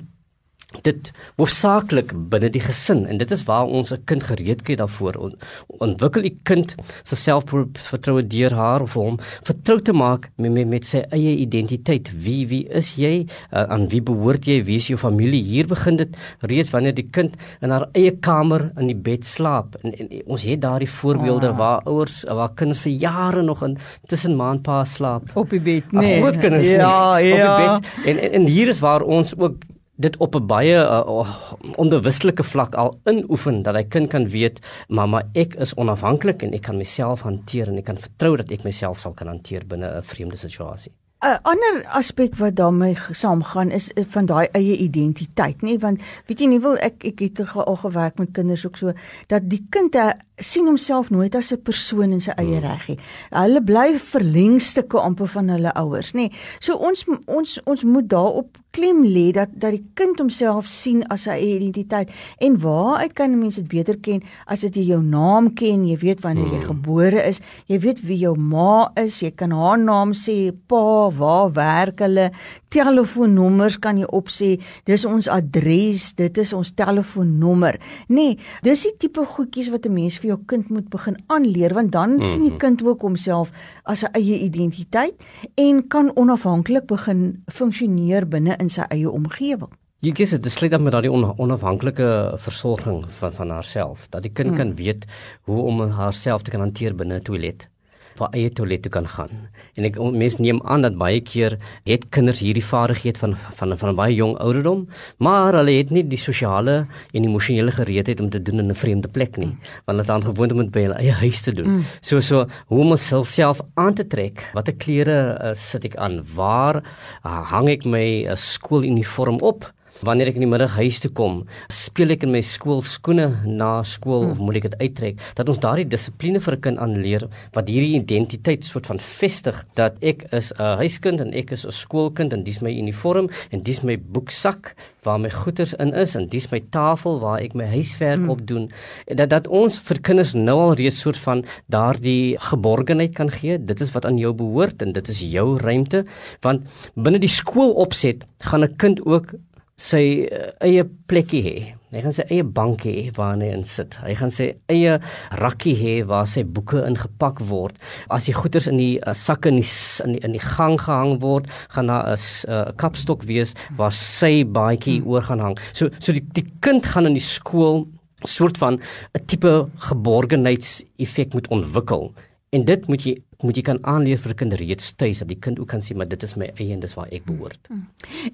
dit 0.84 1.12
hoofsaaklik 1.38 2.12
binne 2.30 2.50
die 2.50 2.62
gesin 2.64 3.06
en 3.10 3.20
dit 3.22 3.32
is 3.32 3.44
waar 3.48 3.68
ons 3.68 3.92
'n 3.92 4.04
kind 4.06 4.24
gereed 4.24 4.62
kry 4.62 4.76
daarvoor. 4.76 5.36
Ontwikkel 5.68 6.22
die 6.22 6.38
kind 6.44 6.76
se 7.04 7.16
selfvertroue 7.16 8.28
deur 8.28 8.54
haar 8.54 8.82
of 8.82 8.94
hom 8.94 9.20
vertrou 9.44 9.82
te 9.82 9.94
maak 9.94 10.30
met 10.38 10.52
met, 10.52 10.68
met 10.68 10.86
sy 10.86 11.04
eie 11.12 11.36
identiteit. 11.38 12.12
Wie 12.24 12.48
wie 12.48 12.68
is 12.70 12.96
jy? 12.96 13.28
Uh, 13.54 13.64
aan 13.70 13.88
wie 13.90 14.02
behoort 14.02 14.46
jy? 14.46 14.64
Wie 14.64 14.76
is 14.76 14.88
jou 14.88 14.98
familie? 14.98 15.44
Hier 15.44 15.68
begin 15.68 15.96
dit 15.98 16.16
reeds 16.42 16.70
wanneer 16.70 16.96
die 16.96 17.10
kind 17.12 17.36
in 17.62 17.70
haar 17.70 17.90
eie 17.94 18.12
kamer 18.12 18.72
in 18.78 18.88
die 18.88 18.96
bed 18.96 19.26
slaap. 19.26 19.76
En, 19.84 19.94
en 19.94 20.10
ons 20.26 20.44
het 20.44 20.62
daardie 20.62 20.90
voorbeelde 20.90 21.50
ah. 21.50 21.58
waar 21.58 21.82
ouers 21.86 22.24
waar 22.24 22.54
kinders 22.54 22.80
vir 22.80 22.92
jare 22.92 23.42
nog 23.42 23.64
in 23.64 23.78
tussen 24.08 24.36
ma 24.36 24.52
en 24.52 24.62
pa 24.62 24.84
slaap. 24.84 25.30
Op 25.36 25.50
die 25.50 25.60
bed 25.60 25.92
nee. 25.92 26.20
Groot 26.22 26.38
kinders 26.38 26.68
ja 26.68 27.18
nie, 27.18 27.28
ja 27.28 27.52
op 27.52 27.58
die 27.58 27.68
bed. 27.68 28.06
En, 28.06 28.20
en 28.20 28.32
en 28.32 28.46
hier 28.52 28.68
is 28.68 28.80
waar 28.80 29.02
ons 29.02 29.34
ook 29.38 29.64
dit 29.96 30.18
op 30.18 30.36
'n 30.36 30.48
baie 30.48 30.76
uh, 30.76 31.34
onbewustelike 31.76 32.44
vlak 32.44 32.76
al 32.76 33.00
inoefen 33.06 33.64
dat 33.64 33.76
hy 33.76 33.84
kind 33.84 34.10
kan 34.10 34.30
weet 34.30 34.60
mamma 34.88 35.24
ek 35.34 35.56
is 35.56 35.74
onafhanklik 35.74 36.44
en 36.44 36.54
ek 36.54 36.62
kan 36.62 36.78
myself 36.78 37.22
hanteer 37.22 37.68
en 37.68 37.78
ek 37.78 37.86
kan 37.86 37.98
vertrou 37.98 38.36
dat 38.38 38.52
ek 38.52 38.64
myself 38.64 39.00
sal 39.00 39.14
kan 39.14 39.28
hanteer 39.28 39.66
binne 39.68 39.98
'n 39.98 40.04
vreemde 40.04 40.38
situasie. 40.38 40.92
'n 41.26 41.40
ander 41.42 41.86
aspek 41.98 42.36
wat 42.36 42.56
daarmee 42.56 42.98
saamgaan 43.12 43.72
is 43.72 43.94
eh, 43.94 44.04
van 44.08 44.26
daai 44.26 44.48
eie 44.52 44.78
identiteit, 44.78 45.62
nê, 45.62 45.78
want 45.80 46.02
weet 46.28 46.40
jy 46.40 46.48
nie 46.52 46.60
wil 46.60 46.78
ek 46.78 47.06
ek 47.08 47.24
het 47.24 47.42
al 47.56 47.80
gewerk 47.82 48.20
met 48.22 48.32
kinders 48.32 48.66
ook 48.66 48.78
so 48.78 48.94
dat 49.32 49.50
die 49.50 49.64
kind 49.70 49.96
sien 50.38 50.68
homself 50.68 51.10
nooit 51.10 51.36
as 51.36 51.52
'n 51.52 51.62
persoon 51.62 52.12
in 52.12 52.20
sy 52.20 52.32
eie 52.38 52.60
hmm. 52.60 52.66
reg 52.66 52.88
nie. 52.88 53.00
Hulle 53.32 53.62
bly 53.62 54.00
verlengstukke 54.00 55.00
amper 55.00 55.28
van 55.28 55.50
hulle 55.50 55.72
ouers, 55.76 56.14
nê. 56.14 56.32
So 56.60 56.76
ons 56.76 57.06
ons 57.28 57.60
ons 57.66 57.84
moet 57.84 58.08
daarop 58.08 58.58
klem 58.76 59.04
lê 59.04 59.32
dat 59.32 59.50
dat 59.56 59.72
die 59.72 59.86
kind 59.96 60.20
homself 60.20 60.68
sien 60.68 61.04
as 61.10 61.24
sy 61.24 61.38
identiteit 61.40 62.12
en 62.44 62.58
waaruit 62.60 63.14
kan 63.16 63.40
mense 63.40 63.62
dit 63.62 63.70
beter 63.72 63.96
ken 63.98 64.22
as 64.48 64.62
dit 64.62 64.76
jy 64.76 64.84
jou 64.92 65.02
naam 65.02 65.54
ken, 65.56 65.86
jy 65.88 65.98
weet 65.98 66.22
wanneer 66.22 66.52
jy 66.52 66.60
hmm. 66.60 66.70
gebore 66.74 67.24
is, 67.24 67.42
jy 67.68 67.80
weet 67.80 68.04
wie 68.04 68.20
jou 68.20 68.36
ma 68.36 68.92
is, 69.00 69.22
jy 69.24 69.32
kan 69.32 69.52
haar 69.52 69.78
naam 69.78 70.12
sê, 70.14 70.52
pa, 70.68 71.10
waar 71.10 71.54
werk 71.56 72.04
hulle, 72.04 72.32
telefoonnommers 72.76 73.78
kan 73.84 74.00
jy 74.02 74.08
opsê, 74.12 74.50
dis 74.90 75.06
ons 75.08 75.30
adres, 75.32 76.10
dit 76.20 76.42
is 76.44 76.54
ons 76.58 76.72
telefoonnommer. 76.76 77.80
Nee, 78.12 78.38
dis 78.66 78.86
die 78.88 78.94
tipe 79.06 79.24
goedjies 79.36 79.72
wat 79.74 79.86
'n 79.86 79.94
mens 79.94 80.20
vir 80.20 80.36
jou 80.36 80.40
kind 80.46 80.70
moet 80.70 80.90
begin 80.90 81.18
aanleer 81.28 81.74
want 81.74 81.92
dan 81.92 82.10
mm 82.10 82.20
-hmm. 82.20 82.32
sien 82.32 82.42
die 82.42 82.52
mhm. 82.52 82.60
kind 82.60 82.84
ook 82.84 83.02
homself 83.02 83.52
as 83.84 84.04
'n 84.04 84.14
eie 84.14 84.40
identiteit 84.40 85.16
en 85.56 85.88
kan 85.88 86.12
onafhanklik 86.16 86.86
begin 86.88 87.44
funksioneer 87.48 88.28
binne 88.28 88.56
in 88.60 88.70
sy 88.70 88.82
eie 88.90 89.10
omgewing. 89.10 89.72
Jy 90.00 90.12
kies 90.12 90.30
dit 90.30 90.52
sluit 90.52 90.72
dan 90.72 90.84
met 90.84 90.92
daardie 90.92 91.12
onafhanklike 91.38 92.38
versorging 92.38 93.06
van 93.20 93.32
van 93.32 93.50
haarself 93.50 94.08
dat 94.10 94.22
die 94.22 94.32
kind 94.32 94.52
mm. 94.52 94.58
kan 94.58 94.76
weet 94.76 95.06
hoe 95.48 95.62
om 95.62 95.80
haarself 95.90 96.42
te 96.42 96.52
kan 96.52 96.60
hanteer 96.60 96.96
binne 96.96 97.16
'n 97.16 97.22
toilet 97.22 97.70
vir 98.20 98.30
eie 98.34 98.50
toilet 98.50 98.82
te 98.86 98.90
kan 98.90 99.08
gaan. 99.08 99.48
En 99.76 99.88
ek 99.88 99.98
mense 100.00 100.42
neem 100.42 100.62
aan 100.64 100.86
dat 100.86 100.98
baie 101.00 101.22
keer 101.22 101.58
het 101.86 102.08
kinders 102.16 102.42
hierdie 102.46 102.64
vaardigheid 102.64 103.18
van 103.18 103.36
van 103.36 103.78
van 103.78 103.90
'n 103.90 103.96
baie 103.96 104.16
jong 104.16 104.38
ouderdom, 104.38 104.88
maar 105.18 105.54
hulle 105.54 105.78
het 105.78 105.92
nie 105.92 106.04
die 106.04 106.18
sosiale 106.18 106.88
en 107.14 107.24
emosionele 107.24 107.72
gereedheid 107.72 108.20
om 108.20 108.30
te 108.30 108.42
doen 108.42 108.60
in 108.60 108.70
'n 108.70 108.76
vreemde 108.76 109.08
plek 109.08 109.38
nie, 109.38 109.54
want 109.86 109.98
hulle 109.98 110.04
is 110.04 110.10
aan 110.10 110.24
gewoond 110.24 110.52
om 110.52 110.58
dit 110.58 110.72
by 110.72 110.82
hulle 110.82 111.00
eie 111.00 111.12
huis 111.12 111.42
te 111.42 111.54
doen. 111.54 111.68
Mm. 111.68 111.84
So 112.02 112.20
so 112.20 112.48
hoe 112.68 112.80
om 112.80 112.90
myself 112.90 113.62
aan 113.76 113.94
te 113.94 114.08
trek, 114.08 114.52
watter 114.54 114.74
klere 114.74 115.38
uh, 115.42 115.54
sit 115.54 115.86
ek 115.86 115.96
aan, 115.96 116.24
waar 116.36 116.84
uh, 117.26 117.42
hang 117.52 117.70
ek 117.70 117.86
my 117.86 118.26
uh, 118.26 118.36
skooluniform 118.36 119.40
op? 119.42 119.74
Wanneer 120.04 120.28
ek 120.28 120.36
in 120.36 120.44
die 120.44 120.50
middag 120.52 120.74
huis 120.76 120.98
toe 121.00 121.10
kom, 121.16 121.38
speel 121.72 122.12
ek 122.12 122.26
in 122.28 122.34
my 122.34 122.42
skoolskoene 122.44 123.30
na 123.48 123.70
skool 123.88 124.26
hmm. 124.26 124.34
of 124.34 124.42
moet 124.44 124.58
ek 124.60 124.66
dit 124.68 124.82
uittrek? 124.82 125.22
Dat 125.38 125.48
ons 125.48 125.62
daardie 125.64 125.88
dissipline 125.88 126.42
vir 126.44 126.58
'n 126.58 126.64
kind 126.66 126.82
aanleer 126.84 127.24
wat 127.56 127.72
hierdie 127.72 127.96
identiteit 127.96 128.68
soort 128.68 128.90
van 128.92 129.00
vestig 129.00 129.56
dat 129.80 129.96
ek 130.04 130.28
is 130.36 130.52
'n 130.52 130.84
huiskind 130.84 131.22
en 131.22 131.32
ek 131.32 131.54
is 131.56 131.64
'n 131.66 131.72
skoolkind 131.72 132.34
en 132.34 132.44
dis 132.44 132.60
my 132.60 132.72
uniform 132.76 133.30
en 133.52 133.64
dis 133.64 133.84
my 133.84 133.96
boeksak 133.96 134.76
waar 135.04 135.20
my 135.20 135.30
goeders 135.30 135.74
in 135.80 135.94
is 135.94 136.16
en 136.16 136.28
dis 136.28 136.52
my 136.52 136.60
tafel 136.72 137.20
waar 137.20 137.40
ek 137.40 137.56
my 137.56 137.66
huiswerk 137.66 138.20
hmm. 138.20 138.30
op 138.30 138.46
doen. 138.46 138.72
Dat 139.08 139.30
dat 139.30 139.48
ons 139.48 139.80
vir 139.80 140.00
kinders 140.02 140.36
nou 140.36 140.60
al 140.60 140.76
reeds 140.76 141.00
soort 141.00 141.18
van 141.18 141.46
daardie 141.70 142.36
geborgenheid 142.38 143.16
kan 143.16 143.32
gee. 143.32 143.58
Dit 143.58 143.80
is 143.80 143.94
wat 143.94 144.06
aan 144.06 144.18
jou 144.18 144.34
behoort 144.34 144.82
en 144.82 144.92
dit 144.92 145.08
is 145.08 145.20
jou 145.20 145.58
ruimte 145.58 146.06
want 146.42 146.68
binne 146.96 147.20
die 147.20 147.32
skoolopset 147.32 148.26
gaan 148.44 148.64
'n 148.64 148.76
kind 148.76 149.00
ook 149.06 149.36
sy 149.76 150.28
uh, 150.32 150.52
eie 150.64 150.86
plekkie 151.10 151.42
hê. 151.44 151.56
Hy 151.96 152.02
gaan 152.04 152.16
sy 152.16 152.26
eie 152.32 152.44
bankie 152.44 152.94
hê 152.96 153.12
waar 153.16 153.40
hy 153.40 153.50
in 153.56 153.64
sit. 153.68 153.96
Hy 154.04 154.16
gaan 154.20 154.32
sy 154.32 154.50
eie 154.72 154.98
rakkie 155.40 155.76
hê 155.80 155.96
waar 156.08 156.28
sy 156.28 156.44
boeke 156.44 156.82
ingepak 156.88 157.42
word. 157.48 157.76
As 158.12 158.28
die 158.28 158.36
goeders 158.36 158.70
in 158.72 158.80
die 158.80 158.96
uh, 159.04 159.14
sakke 159.16 159.52
in 159.52 159.60
die, 159.62 159.68
in 160.04 160.16
die 160.16 160.24
in 160.28 160.36
die 160.36 160.44
gang 160.44 160.78
gehang 160.80 161.20
word, 161.24 161.48
gaan 161.76 161.92
daar 161.92 162.16
'n 162.16 162.20
uh, 162.52 162.72
kapstok 162.80 163.28
wees 163.28 163.56
waar 163.78 163.92
sy 163.92 164.44
baadjie 164.44 165.04
oor 165.04 165.22
gaan 165.22 165.44
hang. 165.44 165.60
So 165.74 165.90
so 166.00 166.12
die 166.12 166.24
die 166.36 166.48
kind 166.60 166.86
gaan 166.86 167.06
in 167.06 167.20
die 167.20 167.28
skool 167.28 167.86
soort 168.24 168.58
van 168.58 168.80
'n 169.14 169.26
tipe 169.28 169.68
geborgenheidseffek 169.92 171.34
moet 171.34 171.48
ontwikkel. 171.48 172.14
En 172.52 172.64
dit 172.64 172.88
moet 172.88 173.04
jy 173.04 173.16
moet 173.44 173.56
jy 173.56 173.62
kan 173.62 173.80
aanleer 173.84 174.18
vir 174.18 174.32
'n 174.32 174.36
kind 174.36 174.54
reeds 174.54 174.94
tuis 174.96 175.20
dat 175.20 175.28
die 175.28 175.40
kind 175.40 175.60
ook 175.60 175.68
kan 175.68 175.82
sê 175.82 175.96
maar 175.96 176.08
dit 176.08 176.24
is 176.24 176.36
my 176.36 176.52
eie 176.56 176.74
en 176.74 176.80
dis 176.80 176.94
waar 176.94 177.08
ek 177.12 177.26
behoort. 177.26 177.68
Hmm. 177.68 177.88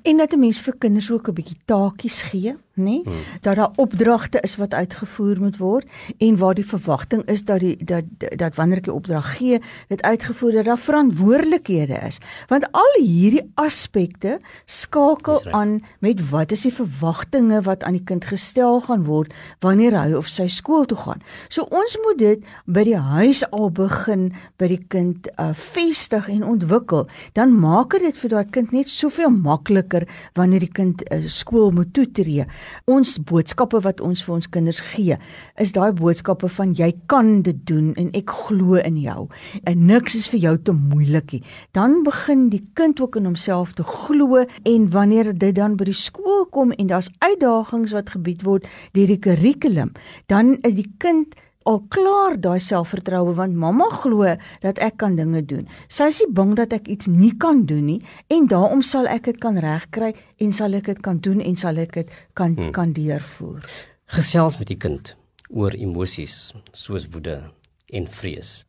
En 0.03 0.17
dat 0.17 0.33
'n 0.33 0.39
mens 0.39 0.59
vir 0.59 0.75
kinders 0.77 1.11
ook 1.11 1.27
'n 1.27 1.33
bietjie 1.33 1.57
taakies 1.65 2.21
gee, 2.21 2.55
nê? 2.75 2.83
Nee? 2.83 3.01
Hmm. 3.03 3.13
Dat 3.41 3.55
daar 3.55 3.71
opdragte 3.75 4.39
is 4.41 4.55
wat 4.55 4.73
uitgevoer 4.73 5.39
moet 5.39 5.57
word 5.57 5.87
en 6.17 6.37
waar 6.37 6.53
die 6.53 6.65
verwagting 6.65 7.23
is 7.25 7.43
dat 7.43 7.59
die 7.59 7.77
dat 7.83 8.03
dat 8.37 8.55
wanneer 8.55 8.77
ek 8.77 8.83
die 8.83 8.93
opdrag 8.93 9.37
gee, 9.37 9.59
dit 9.87 10.01
uitgevoer 10.01 10.51
dat 10.51 10.65
daar 10.65 10.77
verantwoordelikhede 10.77 11.99
is. 12.07 12.19
Want 12.47 12.71
al 12.71 12.93
hierdie 12.99 13.51
aspekte 13.53 14.39
skakel 14.65 15.41
right. 15.43 15.53
aan 15.53 15.81
met 15.99 16.29
wat 16.29 16.51
is 16.51 16.61
die 16.61 16.73
verwagtinge 16.73 17.61
wat 17.61 17.83
aan 17.83 17.97
die 17.99 18.03
kind 18.03 18.25
gestel 18.25 18.81
gaan 18.81 19.05
word 19.05 19.33
wanneer 19.59 19.97
hy 19.99 20.13
of 20.13 20.27
sy 20.27 20.47
skool 20.47 20.85
toe 20.85 20.97
gaan. 20.97 21.21
So 21.49 21.63
ons 21.69 21.97
moet 22.05 22.17
dit 22.17 22.45
by 22.65 22.83
die 22.83 22.97
huis 22.97 23.43
al 23.51 23.71
begin 23.71 24.31
by 24.57 24.67
die 24.67 24.83
kind 24.91 25.29
uh, 25.39 25.51
vestig 25.57 26.27
en 26.31 26.43
ontwikkel, 26.47 27.07
dan 27.37 27.53
maak 27.55 27.95
dit 28.01 28.17
vir 28.23 28.33
daai 28.35 28.51
kind 28.53 28.73
net 28.75 28.91
soveel 28.91 29.31
makliker 29.31 30.07
wanneer 30.37 30.65
die 30.65 30.71
kind 30.71 31.03
uh, 31.07 31.23
skool 31.31 31.71
moet 31.75 31.93
toetree. 31.95 32.45
Ons 32.91 33.17
boodskappe 33.17 33.81
wat 33.85 34.03
ons 34.03 34.23
vir 34.25 34.35
ons 34.37 34.49
kinders 34.51 34.81
gee, 34.91 35.17
is 35.61 35.73
daai 35.75 35.91
boodskappe 35.97 36.49
van 36.57 36.75
jy 36.77 36.91
kan 37.11 37.41
dit 37.45 37.59
doen 37.67 37.91
en 37.99 38.11
ek 38.17 38.31
glo 38.45 38.79
in 38.81 38.99
jou. 39.01 39.27
En 39.63 39.85
niks 39.87 40.17
is 40.19 40.29
vir 40.31 40.43
jou 40.45 40.55
te 40.69 40.75
moeilik 40.75 41.37
nie. 41.37 41.43
Dan 41.75 42.01
begin 42.07 42.49
die 42.51 42.63
kind 42.79 43.01
ook 43.01 43.17
in 43.19 43.29
homself 43.29 43.75
te 43.77 43.85
glo 43.87 44.43
en 44.45 44.89
wanneer 44.93 45.31
dit 45.33 45.55
dan 45.55 45.77
by 45.79 45.87
die 45.89 45.97
skool 45.97 46.45
kom 46.51 46.73
en 46.77 46.91
daar's 46.91 47.11
uitdagings 47.23 47.95
wat 47.95 48.13
gebied 48.15 48.43
word 48.47 48.67
deur 48.95 49.07
die 49.07 49.21
kurrikulum, 49.21 49.93
dan 50.31 50.57
is 50.67 50.75
die 50.77 50.89
kind 51.01 51.35
al 51.69 51.79
klaar 51.93 52.37
daai 52.41 52.59
selfvertroue 52.59 53.35
want 53.37 53.55
mamma 53.55 53.87
glo 54.01 54.35
dat 54.61 54.81
ek 54.81 54.97
kan 55.03 55.15
dinge 55.15 55.43
doen. 55.45 55.67
Sy 55.89 56.09
is 56.09 56.21
nie 56.23 56.33
bang 56.33 56.55
dat 56.57 56.73
ek 56.73 56.89
iets 56.91 57.09
nie 57.11 57.33
kan 57.37 57.65
doen 57.69 57.85
nie 57.85 58.01
en 58.33 58.49
daarom 58.51 58.81
sal 58.81 59.07
ek 59.07 59.29
dit 59.29 59.39
kan 59.41 59.59
regkry 59.61 60.13
en 60.41 60.51
sal 60.51 60.73
ek 60.77 60.91
dit 60.91 61.01
kan 61.01 61.21
doen 61.21 61.41
en 61.41 61.55
sal 61.55 61.77
ek 61.77 61.93
dit 62.01 62.13
kan 62.33 62.55
hmm. 62.57 62.71
kan 62.75 62.93
deurvoer. 62.93 63.65
Gesels 64.11 64.59
met 64.59 64.71
die 64.71 64.79
kind 64.79 65.15
oor 65.51 65.75
emosies 65.75 66.53
soos 66.73 67.07
woede, 67.11 67.41
en 67.91 68.07
vrees. 68.07 68.61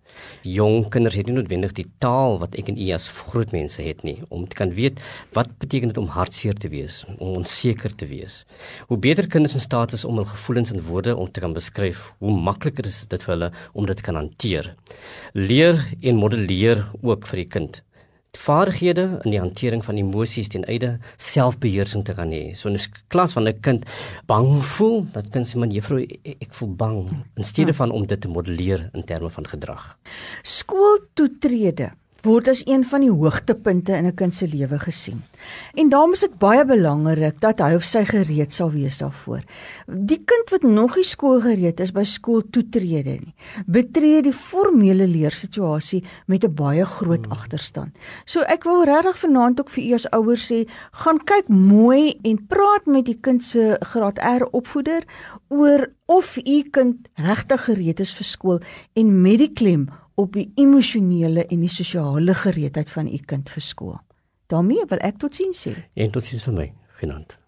Jong 0.44 0.88
kinders 0.92 1.16
het 1.16 1.28
nie 1.28 1.36
noodwendig 1.36 1.72
die 1.78 1.86
taal 2.02 2.36
wat 2.42 2.56
ek 2.60 2.68
en 2.72 2.80
u 2.80 2.88
as 2.94 3.08
groot 3.30 3.52
mense 3.54 3.80
het 3.82 4.02
nie 4.06 4.18
om 4.28 4.44
te 4.48 4.58
kan 4.58 4.74
weet 4.76 5.00
wat 5.36 5.54
beteken 5.62 5.92
dit 5.92 6.00
om 6.02 6.10
hartseer 6.12 6.58
te 6.58 6.68
wees, 6.72 7.02
om 7.18 7.38
onseker 7.40 7.94
te 7.96 8.08
wees. 8.10 8.42
Hoe 8.90 8.98
beter 9.00 9.28
kinders 9.32 9.56
in 9.56 9.64
staat 9.64 9.94
is 9.96 10.04
om 10.08 10.20
hul 10.20 10.28
gevoelens 10.28 10.74
in 10.74 10.84
woorde 10.88 11.16
om 11.16 11.30
te 11.30 11.40
kan 11.44 11.56
beskryf, 11.56 12.10
hoe 12.18 12.34
makliker 12.50 12.88
is 12.88 13.06
dit 13.08 13.24
vir 13.24 13.34
hulle 13.36 13.52
om 13.72 13.88
dit 13.88 13.96
te 13.96 14.06
kan 14.08 14.20
hanteer. 14.20 14.74
Leer 15.32 15.80
en 16.00 16.20
modelleer 16.20 16.84
ook 17.00 17.30
vir 17.30 17.44
die 17.44 17.50
kind 17.56 17.82
vaardighede 18.38 19.20
in 19.24 19.30
die 19.30 19.40
hantering 19.40 19.84
van 19.84 19.98
emosies 20.00 20.48
ten 20.48 20.64
einde 20.64 20.94
selfbeheersing 21.16 22.04
te 22.04 22.14
kan 22.16 22.32
hê. 22.32 22.54
So 22.56 22.68
in 22.68 22.76
'n 22.76 23.04
klas 23.08 23.32
van 23.32 23.48
'n 23.48 23.60
kind 23.60 23.84
bang 24.26 24.64
voel, 24.64 25.06
dat 25.12 25.30
kind 25.30 25.46
sê 25.46 25.58
man 25.58 25.70
juffrou 25.70 26.00
ek, 26.00 26.36
ek 26.40 26.54
voel 26.54 26.74
bang 26.74 27.24
in 27.36 27.44
steede 27.44 27.72
ja. 27.72 27.76
van 27.76 27.90
om 27.90 28.06
dit 28.06 28.20
te 28.20 28.28
modelleer 28.28 28.90
in 28.94 29.04
terme 29.04 29.30
van 29.30 29.46
gedrag. 29.46 29.98
Skooltoetrede 30.42 31.92
word 32.22 32.48
as 32.48 32.62
een 32.66 32.84
van 32.86 33.02
die 33.02 33.10
hoogtepunte 33.10 33.92
in 33.96 34.06
'n 34.06 34.14
kind 34.14 34.34
se 34.34 34.46
lewe 34.46 34.78
gesien. 34.78 35.22
En 35.74 35.88
daarom 35.88 36.12
is 36.12 36.20
dit 36.20 36.38
baie 36.38 36.64
belangrik 36.64 37.40
dat 37.40 37.58
hy 37.58 37.74
of 37.74 37.84
sy 37.84 38.04
gereed 38.04 38.52
sal 38.52 38.70
wees 38.70 38.98
daarvoor. 38.98 39.42
Die 39.86 40.22
kind 40.24 40.50
wat 40.50 40.62
nog 40.62 40.96
nie 40.96 41.04
skoolgereed 41.04 41.80
is 41.80 41.92
by 41.92 42.04
skooltoetrede 42.04 43.18
nie, 43.20 43.34
betree 43.66 44.22
die 44.22 44.32
formele 44.32 45.06
leersituasie 45.06 46.04
met 46.26 46.44
'n 46.44 46.54
baie 46.54 46.84
groot 46.84 47.24
hmm. 47.24 47.32
agterstand. 47.32 47.96
So 48.24 48.40
ek 48.40 48.64
wil 48.64 48.84
regtig 48.84 49.18
vanaand 49.18 49.60
ook 49.60 49.70
vir 49.70 49.84
eers 49.84 50.10
ouers 50.10 50.52
sê, 50.52 50.68
gaan 50.92 51.18
kyk 51.24 51.48
mooi 51.48 52.18
en 52.22 52.46
praat 52.46 52.86
met 52.86 53.04
die 53.04 53.18
kind 53.20 53.42
se 53.44 53.76
graad 53.80 54.18
R 54.18 54.48
opvoeder 54.52 55.02
oor 55.48 55.90
of 56.06 56.36
u 56.36 56.62
kind 56.70 57.08
regtig 57.14 57.64
gereed 57.64 58.00
is 58.00 58.12
vir 58.12 58.24
skool 58.24 58.60
en 58.92 59.22
met 59.22 59.38
die 59.38 59.52
klem 59.52 59.88
op 60.14 60.32
die 60.32 60.52
emosionele 60.54 61.46
en 61.46 61.60
die 61.60 61.72
sosiale 61.72 62.34
gereedheid 62.34 62.90
van 62.90 63.06
u 63.06 63.18
kind 63.26 63.50
vir 63.50 63.62
skool. 63.62 64.00
daarmee 64.46 64.84
wil 64.88 64.98
ek 65.00 65.16
totsiens 65.18 65.66
sê. 65.66 65.72
En 65.94 66.10
totsiens 66.10 66.42
vir 66.44 66.54
my, 66.54 66.72
genant. 67.00 67.38